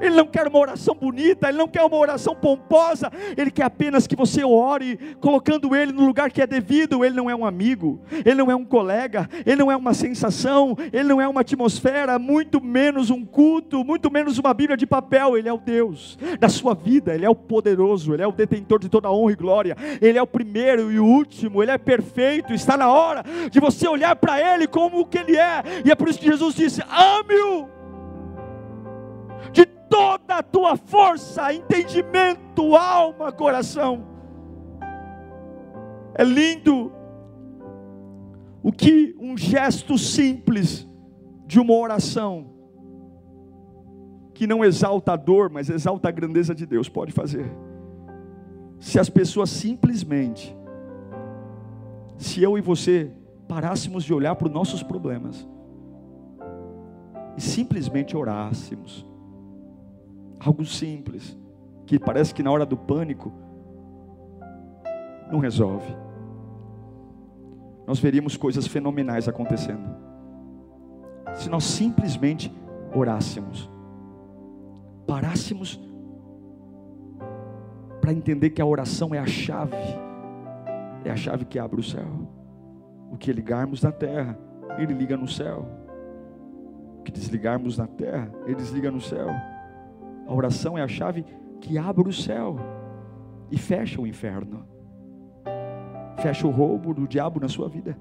Ele 0.00 0.14
não 0.14 0.26
quer 0.26 0.46
uma 0.46 0.58
oração 0.58 0.94
bonita, 0.94 1.48
ele 1.48 1.58
não 1.58 1.68
quer 1.68 1.82
uma 1.82 1.96
oração 1.96 2.34
pomposa, 2.34 3.10
ele 3.36 3.50
quer 3.50 3.64
apenas 3.64 4.06
que 4.06 4.14
você 4.14 4.44
ore, 4.44 4.98
colocando 5.20 5.74
ele 5.74 5.92
no 5.92 6.06
lugar 6.06 6.30
que 6.30 6.42
é 6.42 6.46
devido. 6.46 7.04
Ele 7.04 7.14
não 7.14 7.30
é 7.30 7.34
um 7.34 7.44
amigo, 7.44 8.00
ele 8.24 8.34
não 8.34 8.50
é 8.50 8.56
um 8.56 8.64
colega, 8.64 9.28
ele 9.44 9.56
não 9.56 9.70
é 9.70 9.76
uma 9.76 9.94
sensação, 9.94 10.76
ele 10.92 11.04
não 11.04 11.20
é 11.20 11.26
uma 11.26 11.40
atmosfera, 11.40 12.18
muito 12.18 12.62
menos 12.62 13.10
um 13.10 13.24
culto, 13.24 13.84
muito 13.84 14.10
menos 14.10 14.38
uma 14.38 14.52
Bíblia 14.52 14.76
de 14.76 14.86
papel. 14.86 15.36
Ele 15.36 15.48
é 15.48 15.52
o 15.52 15.58
Deus 15.58 16.18
da 16.38 16.48
sua 16.48 16.74
vida, 16.74 17.14
ele 17.14 17.24
é 17.24 17.30
o 17.30 17.34
poderoso, 17.34 18.12
ele 18.12 18.22
é 18.22 18.26
o 18.26 18.32
detentor 18.32 18.78
de 18.78 18.88
toda 18.88 19.10
honra 19.10 19.32
e 19.32 19.36
glória, 19.36 19.76
ele 20.00 20.18
é 20.18 20.22
o 20.22 20.26
primeiro 20.26 20.92
e 20.92 21.00
o 21.00 21.04
último, 21.04 21.62
ele 21.62 21.70
é 21.70 21.78
perfeito. 21.78 22.52
Está 22.52 22.76
na 22.76 22.90
hora 22.90 23.24
de 23.50 23.60
você 23.60 23.88
olhar 23.88 24.14
para 24.16 24.40
ele 24.40 24.66
como 24.66 25.00
o 25.00 25.06
que 25.06 25.18
ele 25.18 25.36
é, 25.36 25.62
e 25.84 25.90
é 25.90 25.94
por 25.94 26.08
isso 26.08 26.18
que 26.18 26.26
Jesus 26.26 26.54
disse: 26.54 26.82
ame-o 26.82 27.76
toda 29.88 30.36
a 30.36 30.42
tua 30.42 30.76
força, 30.76 31.52
entendimento, 31.52 32.76
alma, 32.76 33.32
coração. 33.32 34.04
É 36.14 36.24
lindo 36.24 36.92
o 38.62 38.72
que 38.72 39.14
um 39.20 39.36
gesto 39.36 39.96
simples 39.96 40.86
de 41.46 41.60
uma 41.60 41.74
oração, 41.74 42.46
que 44.34 44.46
não 44.46 44.64
exalta 44.64 45.12
a 45.12 45.16
dor, 45.16 45.48
mas 45.48 45.70
exalta 45.70 46.08
a 46.08 46.10
grandeza 46.10 46.54
de 46.54 46.66
Deus, 46.66 46.88
pode 46.88 47.12
fazer. 47.12 47.50
Se 48.80 48.98
as 48.98 49.08
pessoas 49.08 49.50
simplesmente, 49.50 50.54
se 52.18 52.42
eu 52.42 52.58
e 52.58 52.60
você 52.60 53.10
parássemos 53.46 54.04
de 54.04 54.12
olhar 54.12 54.34
para 54.34 54.48
os 54.48 54.52
nossos 54.52 54.82
problemas 54.82 55.48
e 57.36 57.40
simplesmente 57.40 58.16
orássemos, 58.16 59.06
algo 60.38 60.64
simples, 60.64 61.36
que 61.86 61.98
parece 61.98 62.34
que 62.34 62.42
na 62.42 62.50
hora 62.50 62.66
do 62.66 62.76
pânico 62.76 63.32
não 65.30 65.38
resolve. 65.38 65.94
Nós 67.86 67.98
veríamos 67.98 68.36
coisas 68.36 68.66
fenomenais 68.66 69.28
acontecendo. 69.28 69.88
Se 71.34 71.48
nós 71.48 71.64
simplesmente 71.64 72.52
orássemos, 72.94 73.70
parássemos 75.06 75.80
para 78.00 78.12
entender 78.12 78.50
que 78.50 78.62
a 78.62 78.66
oração 78.66 79.14
é 79.14 79.18
a 79.18 79.26
chave, 79.26 79.76
é 81.04 81.10
a 81.10 81.16
chave 81.16 81.44
que 81.44 81.58
abre 81.58 81.80
o 81.80 81.84
céu. 81.84 82.06
O 83.10 83.16
que 83.16 83.32
ligarmos 83.32 83.82
na 83.82 83.92
terra, 83.92 84.36
Ele 84.78 84.92
liga 84.92 85.16
no 85.16 85.28
céu. 85.28 85.66
O 86.98 87.02
que 87.02 87.12
desligarmos 87.12 87.78
na 87.78 87.86
terra, 87.86 88.30
Ele 88.44 88.56
desliga 88.56 88.90
no 88.90 89.00
céu. 89.00 89.28
A 90.26 90.34
oração 90.34 90.76
é 90.76 90.82
a 90.82 90.88
chave 90.88 91.24
que 91.60 91.78
abre 91.78 92.08
o 92.08 92.12
céu 92.12 92.56
e 93.50 93.56
fecha 93.56 94.00
o 94.00 94.06
inferno. 94.06 94.64
Fecha 96.18 96.46
o 96.46 96.50
roubo 96.50 96.92
do 96.92 97.06
diabo 97.06 97.38
na 97.38 97.48
sua 97.48 97.68
vida. 97.68 97.96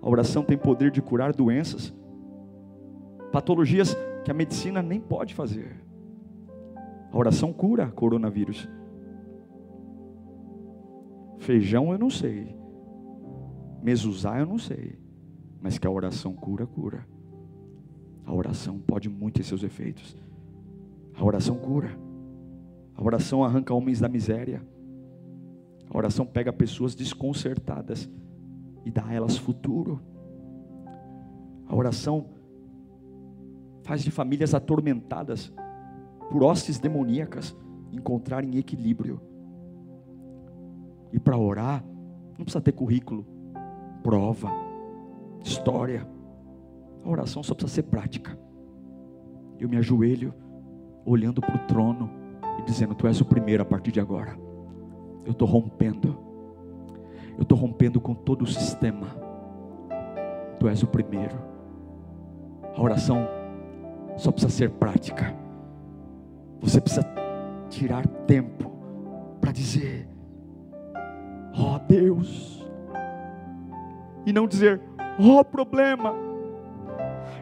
A 0.00 0.08
oração 0.08 0.42
tem 0.42 0.58
poder 0.58 0.90
de 0.90 1.00
curar 1.00 1.32
doenças, 1.32 1.94
patologias 3.30 3.96
que 4.24 4.30
a 4.30 4.34
medicina 4.34 4.82
nem 4.82 5.00
pode 5.00 5.34
fazer. 5.34 5.80
A 7.12 7.16
oração 7.16 7.52
cura 7.52 7.90
coronavírus. 7.90 8.68
Feijão 11.38 11.92
eu 11.92 11.98
não 11.98 12.10
sei. 12.10 12.56
Mezuzá 13.82 14.38
eu 14.38 14.46
não 14.46 14.58
sei. 14.58 14.98
Mas 15.60 15.78
que 15.78 15.86
a 15.86 15.90
oração 15.90 16.32
cura, 16.34 16.66
cura. 16.66 17.06
A 18.24 18.32
oração 18.32 18.78
pode 18.78 19.08
muito 19.08 19.40
em 19.40 19.44
seus 19.44 19.62
efeitos. 19.62 20.16
A 21.14 21.24
oração 21.24 21.56
cura. 21.56 21.90
A 22.94 23.02
oração 23.02 23.44
arranca 23.44 23.74
homens 23.74 24.00
da 24.00 24.08
miséria. 24.08 24.62
A 25.88 25.96
oração 25.96 26.24
pega 26.24 26.52
pessoas 26.52 26.94
desconcertadas 26.94 28.08
e 28.84 28.90
dá 28.90 29.06
a 29.06 29.12
elas 29.12 29.36
futuro. 29.36 30.00
A 31.66 31.74
oração 31.74 32.26
faz 33.82 34.02
de 34.02 34.10
famílias 34.10 34.54
atormentadas 34.54 35.52
por 36.30 36.42
hostes 36.42 36.78
demoníacas 36.78 37.56
encontrarem 37.92 38.56
equilíbrio. 38.56 39.20
E 41.12 41.18
para 41.18 41.36
orar, 41.36 41.84
não 42.38 42.44
precisa 42.44 42.60
ter 42.60 42.72
currículo, 42.72 43.26
prova, 44.02 44.50
história. 45.44 46.08
A 47.04 47.08
oração 47.08 47.42
só 47.42 47.54
precisa 47.54 47.74
ser 47.74 47.82
prática. 47.82 48.38
Eu 49.58 49.68
me 49.68 49.76
ajoelho, 49.76 50.34
olhando 51.04 51.40
para 51.40 51.56
o 51.56 51.58
trono 51.60 52.10
e 52.58 52.62
dizendo: 52.62 52.94
Tu 52.94 53.06
és 53.06 53.20
o 53.20 53.24
primeiro 53.24 53.62
a 53.62 53.66
partir 53.66 53.92
de 53.92 54.00
agora. 54.00 54.38
Eu 55.24 55.32
estou 55.32 55.46
rompendo. 55.46 56.16
Eu 57.36 57.42
estou 57.42 57.56
rompendo 57.56 58.00
com 58.00 58.14
todo 58.14 58.42
o 58.42 58.46
sistema. 58.46 59.06
Tu 60.58 60.68
és 60.68 60.82
o 60.82 60.86
primeiro. 60.86 61.36
A 62.76 62.80
oração 62.80 63.26
só 64.16 64.30
precisa 64.30 64.52
ser 64.52 64.70
prática. 64.70 65.34
Você 66.60 66.80
precisa 66.80 67.06
tirar 67.68 68.06
tempo 68.06 68.70
para 69.40 69.52
dizer: 69.52 70.08
Ó 71.56 71.76
oh, 71.76 71.78
Deus. 71.80 72.66
E 74.24 74.32
não 74.32 74.46
dizer: 74.46 74.80
Ó 75.18 75.40
oh, 75.40 75.44
problema. 75.44 76.14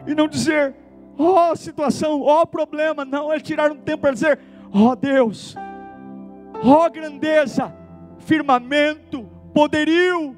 E 0.07 0.15
não 0.15 0.27
dizer: 0.27 0.75
Ó 1.23 1.51
oh, 1.51 1.55
situação, 1.55 2.21
ó 2.23 2.41
oh, 2.41 2.47
problema. 2.47 3.05
Não, 3.05 3.31
é 3.31 3.39
tirar 3.39 3.71
um 3.71 3.75
tempo 3.75 4.01
para 4.01 4.13
dizer: 4.13 4.39
Ó 4.73 4.95
Deus. 4.95 5.55
Ó 6.63 6.89
grandeza, 6.89 7.71
firmamento, 8.17 9.23
poderio. 9.53 10.35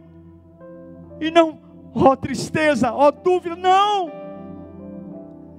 E 1.22 1.32
não, 1.32 1.58
ó 1.96 2.15
tristeza, 2.17 2.91
ó 2.91 3.12
dúvida. 3.12 3.56
Não. 3.56 4.12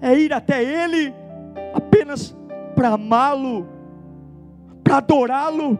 É 0.03 0.15
ir 0.19 0.33
até 0.33 0.63
Ele 0.63 1.15
apenas 1.73 2.37
para 2.75 2.91
amá-lo, 2.91 3.67
para 4.83 4.99
adorá-lo, 4.99 5.79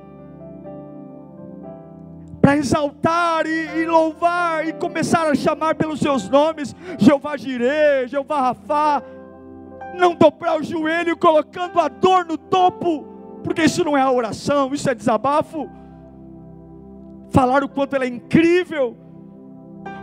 para 2.41 2.57
exaltar 2.57 3.47
e, 3.47 3.83
e, 3.83 3.85
louvar 3.85 4.67
e 4.67 4.73
começar 4.73 5.27
a 5.27 5.35
chamar 5.35 5.75
pelos 5.75 6.01
seus 6.01 6.29
nomes, 6.29 6.75
Jeová 6.99 7.37
Jireh, 7.37 8.07
Jeová 8.07 8.41
Rafá, 8.41 9.03
não 9.95 10.15
dobrar 10.15 10.59
o 10.59 10.63
joelho 10.63 11.17
colocando 11.17 11.81
a 11.81 11.89
dor 11.89 12.25
no 12.25 12.37
topo, 12.37 13.05
porque 13.43 13.63
isso 13.65 13.85
não 13.85 13.97
é 13.97 14.09
oração, 14.09 14.73
isso 14.73 14.89
é 14.89 14.95
desabafo. 14.95 15.69
Falar 17.31 17.65
o 17.65 17.69
quanto 17.69 17.97
ela 17.97 18.05
é 18.05 18.09
incrível, 18.09 18.97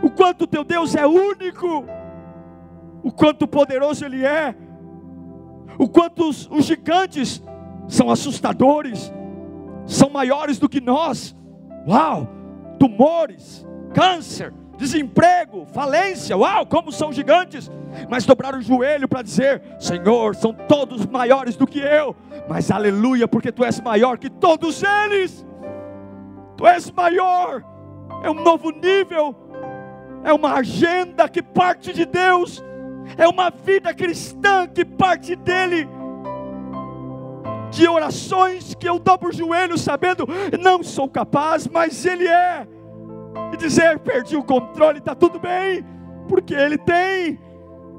o 0.02 0.10
quanto 0.10 0.46
teu 0.46 0.64
Deus 0.64 0.94
é 0.94 1.06
único, 1.06 1.84
o 3.02 3.10
quanto 3.10 3.46
poderoso 3.46 4.04
Ele 4.04 4.24
é, 4.24 4.54
o 5.78 5.88
quanto 5.88 6.28
os, 6.28 6.48
os 6.50 6.64
gigantes 6.64 7.42
são 7.88 8.10
assustadores, 8.10 9.12
são 9.86 10.10
maiores 10.10 10.58
do 10.58 10.68
que 10.68 10.80
nós. 10.80 11.34
Uau! 11.86 12.28
Tumores, 12.78 13.66
câncer, 13.94 14.52
desemprego, 14.82 15.64
falência, 15.66 16.36
uau, 16.36 16.66
como 16.66 16.90
são 16.90 17.12
gigantes, 17.12 17.70
mas 18.10 18.26
dobrar 18.26 18.54
o 18.54 18.60
joelho 18.60 19.06
para 19.06 19.22
dizer: 19.22 19.62
Senhor, 19.78 20.34
são 20.34 20.52
todos 20.52 21.06
maiores 21.06 21.56
do 21.56 21.66
que 21.66 21.78
eu, 21.78 22.16
mas 22.48 22.70
aleluia, 22.70 23.28
porque 23.28 23.52
tu 23.52 23.64
és 23.64 23.80
maior 23.80 24.18
que 24.18 24.28
todos 24.28 24.82
eles, 24.82 25.46
tu 26.56 26.66
és 26.66 26.90
maior, 26.90 27.62
é 28.24 28.30
um 28.30 28.34
novo 28.34 28.70
nível, 28.70 29.36
é 30.24 30.32
uma 30.32 30.54
agenda 30.54 31.28
que 31.28 31.42
parte 31.42 31.92
de 31.92 32.04
Deus, 32.04 32.62
é 33.16 33.28
uma 33.28 33.50
vida 33.50 33.94
cristã 33.94 34.66
que 34.66 34.84
parte 34.84 35.36
dEle, 35.36 35.88
de 37.70 37.88
orações 37.88 38.74
que 38.74 38.88
eu 38.88 38.98
dobro 38.98 39.28
o 39.28 39.32
joelho 39.32 39.78
sabendo, 39.78 40.26
não 40.60 40.82
sou 40.82 41.08
capaz, 41.08 41.68
mas 41.68 42.04
Ele 42.04 42.26
é, 42.26 42.66
e 43.52 43.56
dizer: 43.56 43.98
perdi 44.00 44.36
o 44.36 44.44
controle, 44.44 44.98
está 44.98 45.14
tudo 45.14 45.38
bem, 45.38 45.84
porque 46.28 46.54
Ele 46.54 46.78
tem, 46.78 47.38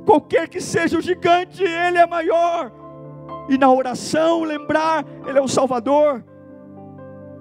qualquer 0.06 0.48
que 0.48 0.60
seja 0.60 0.98
o 0.98 1.02
gigante, 1.02 1.64
Ele 1.64 1.98
é 1.98 2.06
maior, 2.06 2.72
e 3.50 3.58
na 3.58 3.72
oração 3.72 4.44
lembrar, 4.44 5.06
Ele 5.26 5.38
é 5.38 5.42
o 5.42 5.48
Salvador, 5.48 6.24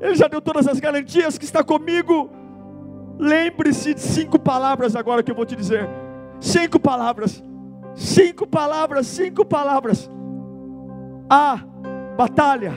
Ele 0.01 0.15
já 0.15 0.29
deu 0.29 0.41
todas 0.41 0.67
as 0.67 0.81
garantias 0.81 1.39
que 1.39 1.45
está 1.45 1.63
comigo. 1.63 2.31
Lembre-se 3.19 3.95
de 3.95 4.01
cinco 4.01 4.39
palavras 4.39 4.97
agora 4.97 5.23
que 5.23 5.31
eu 5.31 5.35
vou 5.35 5.47
te 5.47 5.55
dizer. 5.55 5.89
Cinco 6.41 6.81
palavras. 6.81 7.43
Cinco 7.95 8.47
palavras, 8.47 9.07
cinco 9.07 9.45
palavras. 9.45 10.11
A 11.31 11.61
batalha 12.17 12.73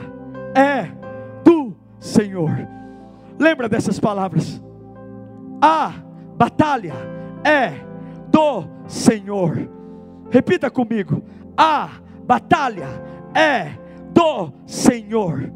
é 0.54 0.88
do 1.42 1.74
Senhor. 1.98 2.68
Lembra 3.38 3.68
dessas 3.68 3.98
palavras? 3.98 4.62
A 5.60 5.92
batalha 6.36 6.94
é 7.44 7.72
do 8.28 8.64
Senhor. 8.86 9.68
Repita 10.30 10.70
comigo. 10.70 11.22
A 11.56 11.90
batalha 12.24 12.88
é 13.34 13.70
do 14.12 14.52
Senhor. 14.66 15.52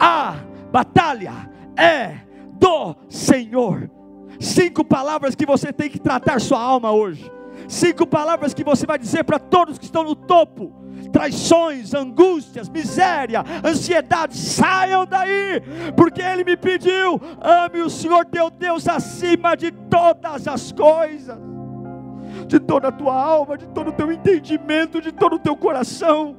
A 0.00 0.36
batalha 0.72 1.50
é 1.76 2.16
do 2.54 2.96
Senhor. 3.08 3.90
Cinco 4.40 4.84
palavras 4.84 5.34
que 5.34 5.46
você 5.46 5.72
tem 5.72 5.88
que 5.88 6.00
tratar 6.00 6.40
sua 6.40 6.60
alma 6.60 6.90
hoje. 6.90 7.30
Cinco 7.68 8.06
palavras 8.06 8.52
que 8.52 8.64
você 8.64 8.86
vai 8.86 8.98
dizer 8.98 9.24
para 9.24 9.38
todos 9.38 9.78
que 9.78 9.84
estão 9.84 10.02
no 10.02 10.16
topo 10.16 10.81
traições, 11.12 11.92
angústias, 11.94 12.68
miséria, 12.68 13.44
ansiedade, 13.64 14.36
saiam 14.36 15.04
daí, 15.06 15.62
porque 15.94 16.22
Ele 16.22 16.42
me 16.42 16.56
pediu: 16.56 17.20
ame 17.40 17.80
o 17.82 17.90
Senhor 17.90 18.24
teu 18.24 18.50
Deus 18.50 18.88
acima 18.88 19.54
de 19.54 19.70
todas 19.70 20.48
as 20.48 20.72
coisas, 20.72 21.38
de 22.48 22.58
toda 22.58 22.88
a 22.88 22.92
tua 22.92 23.14
alma, 23.14 23.58
de 23.58 23.66
todo 23.68 23.88
o 23.88 23.92
teu 23.92 24.10
entendimento, 24.10 25.00
de 25.00 25.12
todo 25.12 25.36
o 25.36 25.38
teu 25.38 25.54
coração. 25.54 26.34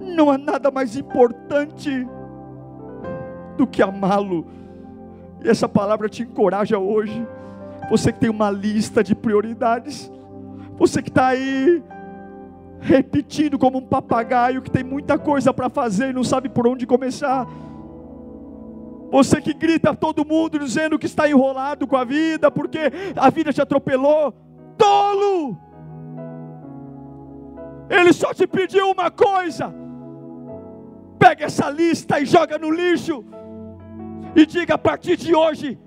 Não 0.00 0.30
há 0.30 0.36
nada 0.36 0.70
mais 0.70 0.96
importante 0.96 2.06
do 3.56 3.66
que 3.66 3.80
amá-lo 3.80 4.46
E 5.42 5.48
essa 5.48 5.68
palavra 5.68 6.08
te 6.08 6.22
encoraja 6.22 6.78
hoje. 6.78 7.26
Você 7.90 8.12
que 8.12 8.18
tem 8.20 8.30
uma 8.30 8.50
lista 8.50 9.02
de 9.02 9.14
prioridades, 9.14 10.10
você 10.76 11.02
que 11.02 11.10
está 11.10 11.28
aí 11.28 11.82
repetindo 12.84 13.58
como 13.58 13.78
um 13.78 13.86
papagaio, 13.86 14.60
que 14.60 14.70
tem 14.70 14.84
muita 14.84 15.18
coisa 15.18 15.54
para 15.54 15.70
fazer 15.70 16.10
e 16.10 16.12
não 16.12 16.22
sabe 16.22 16.50
por 16.50 16.66
onde 16.68 16.86
começar. 16.86 17.46
Você 19.10 19.40
que 19.40 19.54
grita 19.54 19.90
a 19.90 19.96
todo 19.96 20.24
mundo 20.24 20.58
dizendo 20.58 20.98
que 20.98 21.06
está 21.06 21.28
enrolado 21.28 21.86
com 21.86 21.96
a 21.96 22.04
vida, 22.04 22.50
porque 22.50 22.80
a 23.16 23.30
vida 23.30 23.52
te 23.54 23.62
atropelou. 23.62 24.34
Tolo! 24.76 25.56
Ele 27.88 28.12
só 28.12 28.34
te 28.34 28.46
pediu 28.46 28.90
uma 28.90 29.10
coisa. 29.10 29.72
Pega 31.18 31.46
essa 31.46 31.70
lista 31.70 32.20
e 32.20 32.26
joga 32.26 32.58
no 32.58 32.70
lixo. 32.70 33.24
E 34.36 34.44
diga 34.44 34.74
a 34.74 34.78
partir 34.78 35.16
de 35.16 35.34
hoje, 35.34 35.78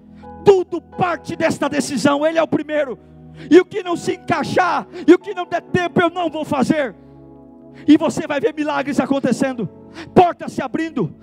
tudo 0.43 0.81
parte 0.81 1.36
desta 1.36 1.69
decisão. 1.69 2.25
Ele 2.25 2.39
é 2.39 2.43
o 2.43 2.47
primeiro. 2.47 2.97
E 3.50 3.60
o 3.60 3.65
que 3.65 3.84
não 3.84 3.95
se 3.95 4.13
encaixar, 4.13 4.88
e 5.08 5.13
o 5.13 5.19
que 5.19 5.34
não 5.34 5.45
der 5.45 5.62
tempo, 5.62 6.02
eu 6.02 6.10
não 6.10 6.30
vou 6.30 6.43
fazer. 6.43 6.95
E 7.88 7.97
você 7.97 8.26
vai 8.26 8.39
ver 8.39 8.54
milagres 8.54 9.00
acontecendo 9.00 9.69
portas 10.13 10.51
se 10.53 10.62
abrindo, 10.62 11.13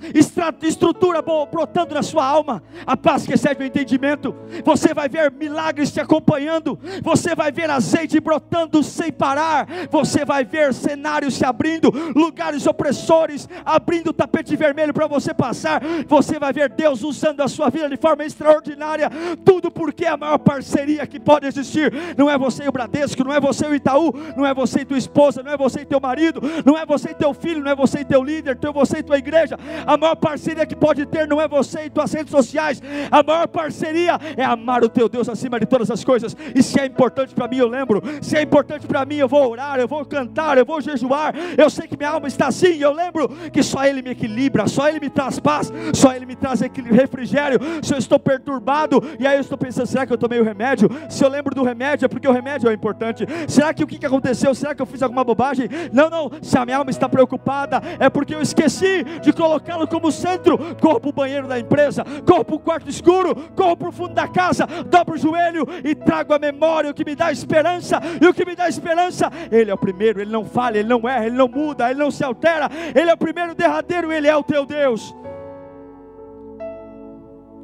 estrutura 0.63 1.23
brotando 1.23 1.95
na 1.95 2.03
sua 2.03 2.25
alma, 2.25 2.63
a 2.87 2.97
paz 2.97 3.27
que 3.27 3.35
excede 3.35 3.63
o 3.63 3.67
entendimento. 3.67 4.35
Você 4.65 4.95
vai 4.95 5.09
ver 5.09 5.31
milagres 5.31 5.91
te 5.91 6.01
acompanhando, 6.01 6.79
você 7.03 7.35
vai 7.35 7.53
ver 7.53 7.71
azeite 7.71 8.19
brotando 8.21 8.83
sem 8.83 9.13
parar, 9.13 9.67
você 9.91 10.25
vai 10.25 10.45
ver 10.45 10.73
cenários 10.75 11.35
se 11.35 11.45
abrindo, 11.45 11.93
lugares 12.15 12.67
opressores 12.67 13.49
abrindo 13.65 14.09
o 14.09 14.13
tapete 14.13 14.57
vermelho 14.57 14.93
para 14.93 15.07
você 15.07 15.33
passar. 15.33 15.83
Você 16.07 16.39
vai 16.39 16.53
ver 16.53 16.71
Deus 16.71 17.03
usando 17.03 17.41
a 17.41 17.49
sua 17.49 17.71
vida 17.71 17.89
de 17.89 17.97
forma 17.97 18.25
extraordinária. 18.25 19.11
Tudo 19.45 19.71
porque 19.71 20.07
a 20.07 20.17
maior 20.17 20.39
parceria 20.39 21.07
que 21.07 21.21
pode 21.21 21.47
existir 21.47 21.93
não 22.17 22.29
é 22.29 22.37
você 22.39 22.65
e 22.65 22.69
o 22.69 22.73
Bradesco, 22.73 23.25
não 23.25 23.33
é 23.33 23.41
você 23.41 23.67
e 23.67 23.69
o 23.69 23.75
Itaú, 23.75 24.13
não 24.37 24.47
é 24.47 24.55
você 24.55 24.81
e 24.81 24.85
tua 24.85 24.99
esposa, 24.99 25.43
não 25.43 25.53
é 25.53 25.57
você 25.57 25.81
e 25.81 25.85
teu 25.85 26.01
marido, 26.01 26.41
não 26.65 26.77
é 26.77 26.85
você 26.85 27.11
e 27.11 27.15
teu 27.15 27.33
filho, 27.35 27.63
não 27.63 27.71
é 27.71 27.75
você 27.75 28.01
e 28.01 28.05
teu 28.05 28.23
líder 28.23 28.57
teu 28.65 28.73
você 28.73 28.99
e 28.99 29.03
tua 29.03 29.19
igreja. 29.19 29.59
A 29.87 29.97
maior 29.99 30.15
parceria 30.15 30.65
que 30.65 30.75
pode 30.75 31.05
ter 31.05 31.29
não 31.29 31.39
é 31.39 31.47
você 31.47 31.85
e 31.85 31.91
tuas 31.91 32.11
redes 32.13 32.31
sociais. 32.31 32.83
A 33.11 33.23
maior 33.23 33.47
parceria 33.47 34.19
é 34.37 34.45
amar 34.45 34.83
o 34.83 34.89
teu 34.89 35.07
Deus 35.07 35.29
acima 35.29 35.61
de 35.61 35.67
todas 35.67 35.91
as 35.91 36.03
coisas. 36.03 36.35
E 36.55 36.63
se 36.63 36.81
é 36.81 36.87
importante 36.87 37.35
para 37.35 37.47
mim, 37.47 37.59
eu 37.59 37.69
lembro. 37.69 38.03
Se 38.23 38.37
é 38.37 38.43
importante 38.43 38.87
para 38.87 39.05
mim, 39.05 39.17
eu 39.17 39.29
vou 39.29 39.51
orar, 39.51 39.79
eu 39.79 39.87
vou 39.87 40.03
cantar, 40.07 40.57
eu 40.57 40.65
vou 40.65 40.81
jejuar. 40.81 41.35
Eu 41.59 41.69
sei 41.69 41.87
que 41.87 41.97
minha 41.97 42.09
alma 42.09 42.27
está 42.27 42.47
assim. 42.47 42.79
Eu 42.79 42.93
lembro 42.93 43.29
que 43.53 43.63
só 43.63 43.85
Ele 43.85 44.01
me 44.01 44.11
equilibra, 44.11 44.67
só 44.67 44.89
Ele 44.89 44.99
me 44.99 45.11
traz 45.11 45.39
paz, 45.39 45.71
só 45.93 46.15
Ele 46.15 46.25
me 46.25 46.35
traz 46.35 46.61
refrigério. 46.61 47.61
Se 47.83 47.93
eu 47.93 47.99
estou 47.99 48.19
perturbado, 48.19 49.03
e 49.21 49.27
aí 49.27 49.37
eu 49.37 49.43
estou 49.43 49.59
pensando, 49.59 49.87
será 49.87 50.07
que 50.07 50.13
eu 50.13 50.19
tomei 50.19 50.41
o 50.41 50.45
remédio? 50.45 50.89
Se 51.11 51.23
eu 51.23 51.29
lembro 51.29 51.55
do 51.55 51.63
remédio, 51.63 52.07
é 52.07 52.09
porque 52.09 52.27
o 52.27 52.33
remédio 52.33 52.71
é 52.71 52.73
importante. 52.73 53.27
Será 53.47 53.75
que 53.75 53.85
o 53.85 53.87
que 53.87 54.05
aconteceu? 54.07 54.55
Será 54.55 54.75
que 54.75 54.81
eu 54.81 54.87
fiz 54.87 55.03
alguma 55.03 55.23
bobagem? 55.23 55.69
Não, 55.93 56.09
não. 56.09 56.31
Se 56.41 56.57
a 56.57 56.65
minha 56.65 56.79
alma 56.79 56.91
está 56.91 57.07
preocupada, 57.09 57.83
é 57.99 58.09
porque 58.09 58.35
eu 58.35 58.41
esqueci 58.41 58.54
esqueci 58.55 59.05
de 59.21 59.33
colocá-lo 59.33 59.87
como 59.87 60.13
centro. 60.13 60.59
Corra 60.81 61.01
para 61.01 61.11
o 61.11 61.13
banheiro 61.13 61.49
da 61.49 61.59
empresa, 61.59 62.05
corra 62.27 62.45
para 62.45 62.55
o 62.55 62.59
quarto 62.59 62.89
escuro, 62.89 63.35
corra 63.55 63.77
para 63.77 63.89
o 63.89 63.93
fundo 63.93 64.15
da 64.15 64.29
casa, 64.29 64.67
dobra 64.87 65.15
o 65.15 65.19
joelho 65.19 65.67
e 65.85 65.95
trago 65.95 66.33
a 66.33 66.39
memória 66.39 66.91
o 66.91 66.95
que 66.95 67.05
me 67.05 67.15
dá 67.15 67.33
esperança. 67.33 68.01
E 68.21 68.27
o 68.27 68.35
que 68.35 68.45
me 68.45 68.55
dá 68.55 68.69
esperança, 68.69 69.31
Ele 69.51 69.71
é 69.71 69.75
o 69.75 69.79
primeiro, 69.79 70.21
Ele 70.21 70.31
não 70.31 70.45
falha, 70.45 70.79
Ele 70.79 70.89
não 70.89 71.09
erra, 71.09 71.27
Ele 71.27 71.37
não 71.37 71.49
muda, 71.49 71.91
Ele 71.91 71.99
não 71.99 72.11
se 72.11 72.25
altera. 72.25 72.69
Ele 72.95 73.11
é 73.11 73.15
o 73.15 73.19
primeiro 73.19 73.55
derradeiro, 73.55 74.13
Ele 74.13 74.29
é 74.29 74.37
o 74.37 74.43
teu 74.43 74.65
Deus. 74.65 75.15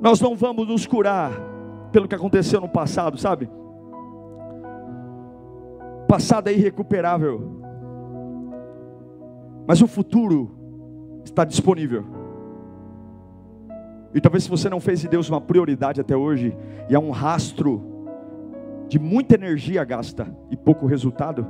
Nós 0.01 0.21
não 0.21 0.35
vamos 0.35 0.67
nos 0.67 0.87
curar 0.87 1.33
pelo 1.93 2.09
que 2.09 2.15
aconteceu 2.15 2.61
no 2.61 2.69
passado, 2.69 3.19
sabe? 3.19 3.51
passado 6.11 6.49
é 6.49 6.53
irrecuperável. 6.53 7.41
Mas 9.65 9.81
o 9.81 9.87
futuro 9.87 10.60
está 11.25 11.45
disponível. 11.45 12.05
E 14.15 14.21
talvez 14.21 14.45
se 14.45 14.51
você 14.51 14.69
não 14.69 14.81
fez 14.81 15.01
de 15.01 15.09
Deus 15.09 15.29
uma 15.29 15.41
prioridade 15.41 16.01
até 16.01 16.17
hoje, 16.17 16.57
e 16.89 16.95
é 16.95 16.99
um 16.99 17.11
rastro 17.11 17.83
de 18.89 18.99
muita 18.99 19.37
energia 19.37 19.85
gasta 19.85 20.27
e 20.51 20.57
pouco 20.57 20.87
resultado, 20.87 21.47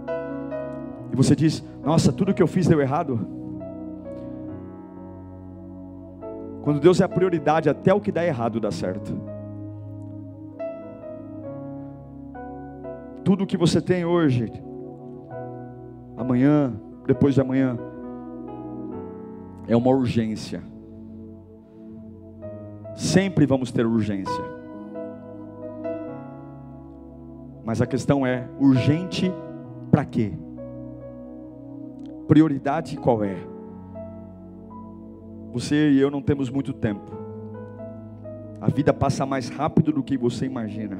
e 1.13 1.17
você 1.17 1.35
diz: 1.35 1.65
Nossa, 1.83 2.13
tudo 2.13 2.35
que 2.35 2.43
eu 2.43 2.47
fiz 2.47 2.67
deu 2.67 2.81
errado. 2.81 3.27
Quando 6.63 6.79
Deus 6.79 7.01
é 7.01 7.05
a 7.05 7.09
prioridade, 7.09 7.71
até 7.71 7.93
o 7.93 8.01
que 8.01 8.13
dá 8.13 8.25
errado 8.25 8.61
dá 8.61 8.71
certo. 8.71 9.19
Tudo 13.25 13.47
que 13.47 13.57
você 13.57 13.81
tem 13.81 14.05
hoje, 14.05 14.53
amanhã, 16.17 16.73
depois 17.07 17.35
de 17.35 17.41
amanhã, 17.41 17.79
é 19.71 19.77
uma 19.77 19.91
urgência. 19.91 20.61
Sempre 22.97 23.47
vamos 23.47 23.71
ter 23.71 23.87
urgência. 23.87 24.45
Mas 27.65 27.81
a 27.81 27.87
questão 27.87 28.27
é: 28.27 28.49
urgente 28.59 29.33
para 29.89 30.05
quê? 30.05 30.33
Prioridade 32.27 32.97
qual 32.97 33.23
é? 33.23 33.37
Você 35.53 35.91
e 35.91 36.01
eu 36.01 36.11
não 36.11 36.21
temos 36.21 36.51
muito 36.51 36.73
tempo. 36.73 37.13
A 38.61 38.69
vida 38.69 38.93
passa 38.93 39.25
mais 39.25 39.49
rápido 39.49 39.93
do 39.93 40.03
que 40.03 40.19
você 40.19 40.47
imagina. 40.47 40.99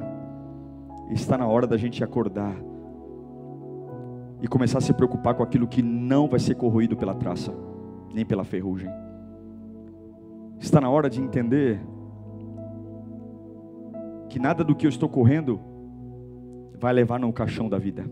Está 1.09 1.37
na 1.37 1.45
hora 1.45 1.67
da 1.67 1.75
gente 1.75 2.01
acordar 2.05 2.55
e 4.41 4.47
começar 4.47 4.77
a 4.77 4.81
se 4.81 4.93
preocupar 4.93 5.35
com 5.35 5.43
aquilo 5.43 5.67
que 5.67 5.81
não 5.81 6.29
vai 6.29 6.39
ser 6.39 6.55
corroído 6.55 6.95
pela 6.95 7.13
traça 7.13 7.51
nem 8.13 8.25
pela 8.25 8.43
ferrugem. 8.43 8.89
Está 10.59 10.79
na 10.79 10.89
hora 10.89 11.09
de 11.09 11.21
entender 11.21 11.79
que 14.29 14.39
nada 14.39 14.63
do 14.63 14.75
que 14.75 14.85
eu 14.85 14.89
estou 14.89 15.09
correndo 15.09 15.59
vai 16.77 16.93
levar 16.93 17.19
no 17.19 17.31
caixão 17.33 17.67
da 17.67 17.77
vida. 17.77 18.05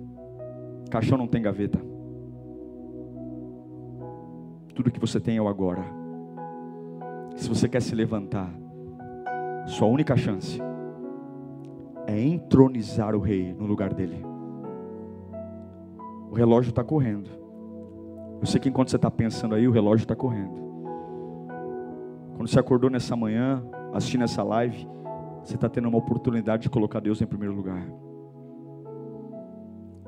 Caixão 0.89 1.17
não 1.17 1.27
tem 1.27 1.41
gaveta. 1.41 1.79
Tudo 4.75 4.91
que 4.91 4.99
você 4.99 5.19
tem 5.19 5.37
é 5.37 5.41
o 5.41 5.47
agora. 5.47 5.83
Se 7.35 7.47
você 7.47 7.69
quer 7.69 7.81
se 7.81 7.95
levantar, 7.95 8.51
sua 9.65 9.87
única 9.87 10.17
chance 10.17 10.59
é 12.07 12.19
entronizar 12.19 13.15
o 13.15 13.19
rei 13.19 13.53
no 13.53 13.65
lugar 13.65 13.93
dele. 13.93 14.25
O 16.29 16.35
relógio 16.35 16.69
está 16.69 16.83
correndo. 16.83 17.29
Eu 18.39 18.47
sei 18.47 18.59
que 18.59 18.69
enquanto 18.69 18.89
você 18.89 18.95
está 18.95 19.11
pensando 19.11 19.55
aí, 19.55 19.67
o 19.67 19.71
relógio 19.71 20.03
está 20.03 20.15
correndo. 20.15 20.53
Quando 22.35 22.47
você 22.47 22.59
acordou 22.59 22.89
nessa 22.89 23.15
manhã, 23.15 23.61
assistindo 23.93 24.23
essa 24.23 24.41
live, 24.43 24.87
você 25.43 25.55
está 25.55 25.67
tendo 25.67 25.89
uma 25.89 25.97
oportunidade 25.97 26.63
de 26.63 26.69
colocar 26.69 26.99
Deus 26.99 27.21
em 27.21 27.25
primeiro 27.25 27.53
lugar. 27.53 27.85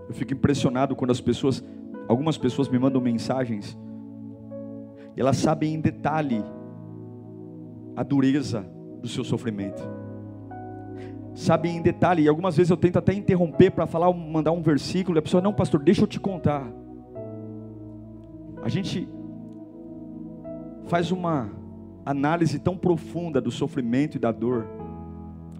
Eu 0.07 0.13
fico 0.13 0.33
impressionado 0.33 0.95
quando 0.95 1.11
as 1.11 1.19
pessoas, 1.19 1.63
algumas 2.07 2.37
pessoas 2.37 2.69
me 2.69 2.79
mandam 2.79 3.01
mensagens, 3.01 3.77
e 5.15 5.19
elas 5.19 5.37
sabem 5.37 5.73
em 5.73 5.81
detalhe 5.81 6.43
a 7.95 8.03
dureza 8.03 8.65
do 9.01 9.07
seu 9.07 9.25
sofrimento. 9.25 9.83
Sabem 11.33 11.77
em 11.77 11.81
detalhe, 11.81 12.23
e 12.23 12.27
algumas 12.29 12.55
vezes 12.55 12.69
eu 12.69 12.77
tento 12.77 12.97
até 12.97 13.13
interromper 13.13 13.71
para 13.71 13.85
falar, 13.85 14.11
mandar 14.13 14.51
um 14.51 14.61
versículo, 14.61 15.17
e 15.17 15.19
a 15.19 15.21
pessoa, 15.21 15.41
não, 15.41 15.53
pastor, 15.53 15.81
deixa 15.81 16.03
eu 16.03 16.07
te 16.07 16.19
contar. 16.19 16.65
A 18.61 18.69
gente 18.69 19.09
faz 20.85 21.11
uma 21.11 21.49
análise 22.05 22.59
tão 22.59 22.77
profunda 22.77 23.41
do 23.41 23.49
sofrimento 23.49 24.17
e 24.17 24.19
da 24.19 24.31
dor. 24.31 24.67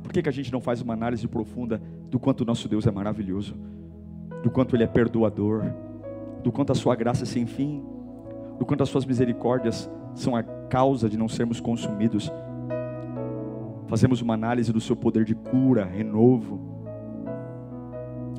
Por 0.03 0.13
que, 0.13 0.21
que 0.21 0.29
a 0.29 0.31
gente 0.31 0.51
não 0.51 0.61
faz 0.61 0.81
uma 0.81 0.93
análise 0.93 1.27
profunda 1.27 1.81
do 2.09 2.19
quanto 2.19 2.41
o 2.41 2.45
nosso 2.45 2.67
Deus 2.67 2.85
é 2.85 2.91
maravilhoso, 2.91 3.55
do 4.43 4.51
quanto 4.51 4.75
Ele 4.75 4.83
é 4.83 4.87
perdoador, 4.87 5.63
do 6.43 6.51
quanto 6.51 6.71
a 6.71 6.75
Sua 6.75 6.95
graça 6.95 7.23
é 7.23 7.25
sem 7.25 7.45
fim, 7.45 7.83
do 8.59 8.65
quanto 8.65 8.83
as 8.83 8.89
Suas 8.89 9.05
misericórdias 9.05 9.89
são 10.13 10.35
a 10.35 10.43
causa 10.43 11.09
de 11.09 11.17
não 11.17 11.27
sermos 11.27 11.59
consumidos? 11.59 12.31
Fazemos 13.87 14.21
uma 14.21 14.33
análise 14.33 14.71
do 14.71 14.81
Seu 14.81 14.95
poder 14.95 15.25
de 15.25 15.33
cura, 15.33 15.85
renovo. 15.85 16.59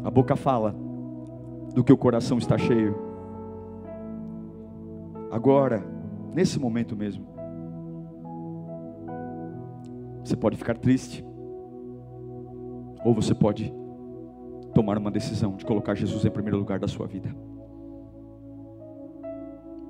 A 0.04 0.10
boca 0.10 0.36
fala 0.36 0.74
do 1.74 1.82
que 1.82 1.92
o 1.92 1.96
coração 1.96 2.38
está 2.38 2.58
cheio 2.58 3.11
agora, 5.32 5.82
nesse 6.34 6.60
momento 6.60 6.94
mesmo. 6.94 7.26
Você 10.22 10.36
pode 10.36 10.58
ficar 10.58 10.76
triste, 10.76 11.24
ou 13.02 13.14
você 13.14 13.34
pode 13.34 13.74
tomar 14.74 14.98
uma 14.98 15.10
decisão 15.10 15.56
de 15.56 15.64
colocar 15.64 15.94
Jesus 15.94 16.24
em 16.24 16.30
primeiro 16.30 16.58
lugar 16.58 16.78
da 16.78 16.86
sua 16.86 17.06
vida. 17.06 17.34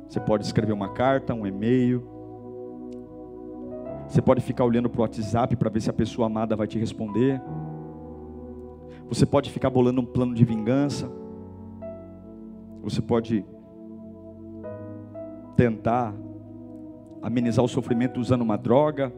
Você 0.08 0.20
pode 0.20 0.44
escrever 0.44 0.72
uma 0.72 0.90
carta, 0.90 1.34
um 1.34 1.46
e-mail. 1.46 2.06
Você 4.06 4.22
pode 4.22 4.42
ficar 4.42 4.64
olhando 4.64 4.88
para 4.88 5.00
o 5.00 5.02
WhatsApp 5.02 5.56
para 5.56 5.70
ver 5.70 5.80
se 5.80 5.90
a 5.90 5.92
pessoa 5.92 6.26
amada 6.26 6.54
vai 6.54 6.66
te 6.66 6.78
responder. 6.78 7.42
Você 9.08 9.26
pode 9.26 9.50
ficar 9.50 9.70
bolando 9.70 10.00
um 10.00 10.06
plano 10.06 10.34
de 10.34 10.44
vingança. 10.44 11.10
Você 12.82 13.00
pode 13.00 13.44
tentar 15.62 16.12
amenizar 17.22 17.64
o 17.64 17.68
sofrimento 17.68 18.18
usando 18.18 18.42
uma 18.42 18.58
droga. 18.58 19.12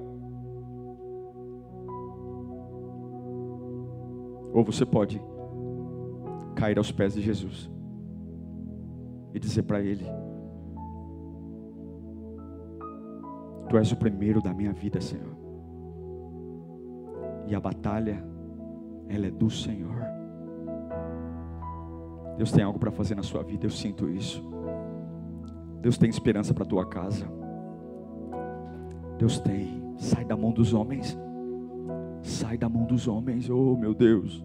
Ou 4.52 4.62
você 4.62 4.84
pode 4.84 5.20
cair 6.54 6.76
aos 6.76 6.92
pés 6.92 7.14
de 7.14 7.22
Jesus 7.22 7.70
e 9.32 9.40
dizer 9.40 9.62
para 9.62 9.80
Ele: 9.80 10.04
Tu 13.70 13.78
és 13.78 13.90
o 13.90 13.96
primeiro 13.96 14.42
da 14.42 14.52
minha 14.52 14.72
vida, 14.74 15.00
Senhor. 15.00 15.34
E 17.46 17.54
a 17.54 17.60
batalha, 17.60 18.22
ela 19.08 19.26
é 19.26 19.30
do 19.30 19.48
Senhor. 19.48 20.04
Deus 22.36 22.52
tem 22.52 22.62
algo 22.62 22.78
para 22.78 22.90
fazer 22.90 23.14
na 23.14 23.22
sua 23.22 23.42
vida, 23.42 23.64
eu 23.64 23.70
sinto 23.70 24.10
isso. 24.10 24.44
Deus 25.84 25.98
tem 25.98 26.08
esperança 26.08 26.54
para 26.54 26.62
a 26.62 26.66
tua 26.66 26.86
casa. 26.86 27.30
Deus 29.18 29.38
tem. 29.38 29.84
Sai 29.98 30.24
da 30.24 30.34
mão 30.34 30.50
dos 30.50 30.72
homens. 30.72 31.14
Sai 32.22 32.56
da 32.56 32.70
mão 32.70 32.86
dos 32.86 33.06
homens, 33.06 33.50
oh 33.50 33.76
meu 33.76 33.92
Deus. 33.92 34.42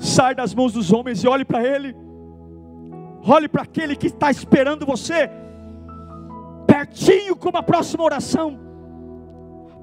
Sai 0.00 0.34
das 0.34 0.52
mãos 0.52 0.72
dos 0.72 0.92
homens 0.92 1.22
e 1.22 1.28
olhe 1.28 1.44
para 1.44 1.62
Ele. 1.62 1.94
Olhe 3.24 3.46
para 3.46 3.62
aquele 3.62 3.94
que 3.94 4.08
está 4.08 4.32
esperando 4.32 4.84
você 4.84 5.30
pertinho 6.66 7.36
como 7.36 7.58
a 7.58 7.62
próxima 7.62 8.02
oração, 8.02 8.58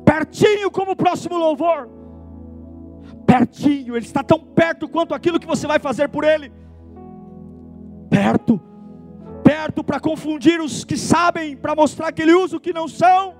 pertinho 0.03 0.69
como 0.69 0.91
o 0.91 0.95
próximo 0.95 1.37
louvor, 1.37 1.87
pertinho, 3.25 3.95
Ele 3.95 4.05
está 4.05 4.21
tão 4.21 4.39
perto 4.39 4.89
quanto 4.89 5.13
aquilo 5.13 5.39
que 5.39 5.47
você 5.47 5.65
vai 5.65 5.79
fazer 5.79 6.09
por 6.09 6.25
Ele, 6.25 6.51
perto, 8.09 8.59
perto 9.49 9.83
para 9.83 9.99
confundir 9.99 10.61
os 10.61 10.83
que 10.83 10.95
sabem, 10.95 11.57
para 11.57 11.73
mostrar 11.73 12.11
que 12.11 12.21
Ele 12.21 12.33
usa 12.33 12.57
o 12.57 12.59
que 12.59 12.71
não 12.71 12.87
são, 12.87 13.33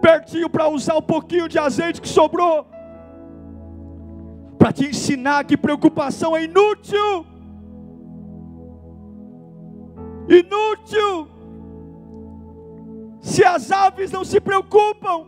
pertinho 0.00 0.48
para 0.48 0.68
usar 0.68 0.96
um 0.96 1.02
pouquinho 1.02 1.48
de 1.48 1.58
azeite 1.58 2.00
que 2.00 2.08
sobrou, 2.08 2.64
para 4.56 4.72
te 4.72 4.86
ensinar 4.86 5.44
que 5.46 5.56
preocupação 5.56 6.36
é 6.36 6.44
inútil. 6.44 7.26
Inútil. 10.28 11.28
Se 13.20 13.44
as 13.44 13.72
aves 13.72 14.12
não 14.12 14.24
se 14.24 14.40
preocupam, 14.40 15.26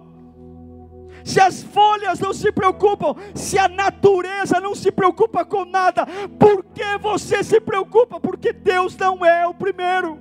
se 1.25 1.41
as 1.41 1.63
folhas 1.63 2.21
não 2.21 2.35
se 2.35 2.53
preocupam, 2.53 3.17
se 3.35 3.59
a 3.59 3.67
natureza 3.67 4.61
não 4.61 4.75
se 4.75 4.93
preocupa 4.93 5.45
com 5.45 5.65
nada, 5.65 6.07
por 6.39 6.63
que 6.63 6.99
você 7.01 7.43
se 7.43 7.59
preocupa? 7.59 8.21
Porque 8.21 8.53
Deus 8.53 8.95
não 8.97 9.25
é 9.25 9.47
o 9.47 9.55
primeiro. 9.55 10.19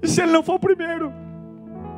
E 0.00 0.08
se 0.08 0.22
Ele 0.22 0.32
não 0.32 0.42
for 0.44 0.54
o 0.54 0.60
primeiro, 0.60 1.12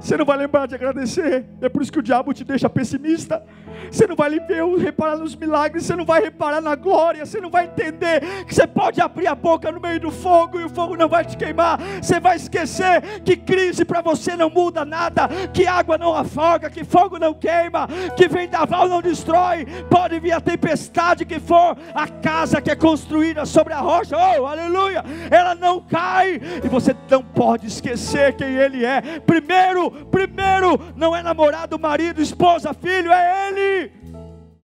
você 0.04 0.18
não 0.18 0.26
vai 0.26 0.36
lembrar 0.36 0.66
de 0.66 0.74
agradecer. 0.74 1.46
É 1.62 1.68
por 1.70 1.80
isso 1.80 1.90
que 1.90 1.98
o 1.98 2.02
diabo 2.02 2.34
te 2.34 2.44
deixa 2.44 2.68
pessimista. 2.68 3.42
Você 3.90 4.06
não 4.06 4.14
vai 4.14 4.38
ver, 4.38 4.62
reparar 4.76 5.16
nos 5.16 5.34
milagres, 5.34 5.86
você 5.86 5.96
não 5.96 6.04
vai 6.04 6.20
reparar 6.20 6.60
na 6.60 6.74
glória, 6.74 7.24
você 7.24 7.40
não 7.40 7.48
vai 7.48 7.64
entender 7.64 8.20
que 8.46 8.54
você 8.54 8.66
pode 8.66 9.00
abrir 9.00 9.26
a 9.26 9.34
boca 9.34 9.72
no 9.72 9.80
meio 9.80 9.98
do 9.98 10.10
fogo 10.10 10.60
e 10.60 10.64
o 10.64 10.68
fogo 10.68 10.94
não 10.94 11.08
vai 11.08 11.24
te 11.24 11.38
queimar. 11.38 11.80
Você 12.02 12.20
vai 12.20 12.36
esquecer 12.36 13.22
que 13.24 13.34
crise 13.34 13.82
para 13.82 14.02
você 14.02 14.36
não 14.36 14.50
muda 14.50 14.84
nada, 14.84 15.26
que 15.54 15.66
água 15.66 15.96
não 15.96 16.14
afoga, 16.14 16.68
que 16.68 16.84
fogo 16.84 17.18
não 17.18 17.32
queima, 17.32 17.88
que 18.14 18.28
vendaval 18.28 18.86
não 18.86 19.00
destrói. 19.00 19.64
Pode 19.88 20.20
vir 20.20 20.32
a 20.32 20.40
tempestade 20.40 21.24
que 21.24 21.40
for, 21.40 21.78
a 21.94 22.06
casa 22.06 22.60
que 22.60 22.70
é 22.70 22.76
construída 22.76 23.46
sobre 23.46 23.72
a 23.72 23.80
rocha, 23.80 24.16
oh, 24.18 24.44
aleluia, 24.44 25.02
ela 25.30 25.54
não 25.54 25.80
cai. 25.80 26.38
E 26.62 26.68
você 26.68 26.94
não 27.10 27.22
pode 27.22 27.68
esquecer 27.68 28.34
quem 28.34 28.54
Ele 28.54 28.84
é. 28.84 29.00
Primeiro, 29.20 29.93
primeiro, 30.10 30.78
não 30.96 31.14
é 31.14 31.22
namorado, 31.22 31.78
marido, 31.78 32.20
esposa, 32.20 32.74
filho, 32.74 33.12
é 33.12 33.48
Ele. 33.48 34.03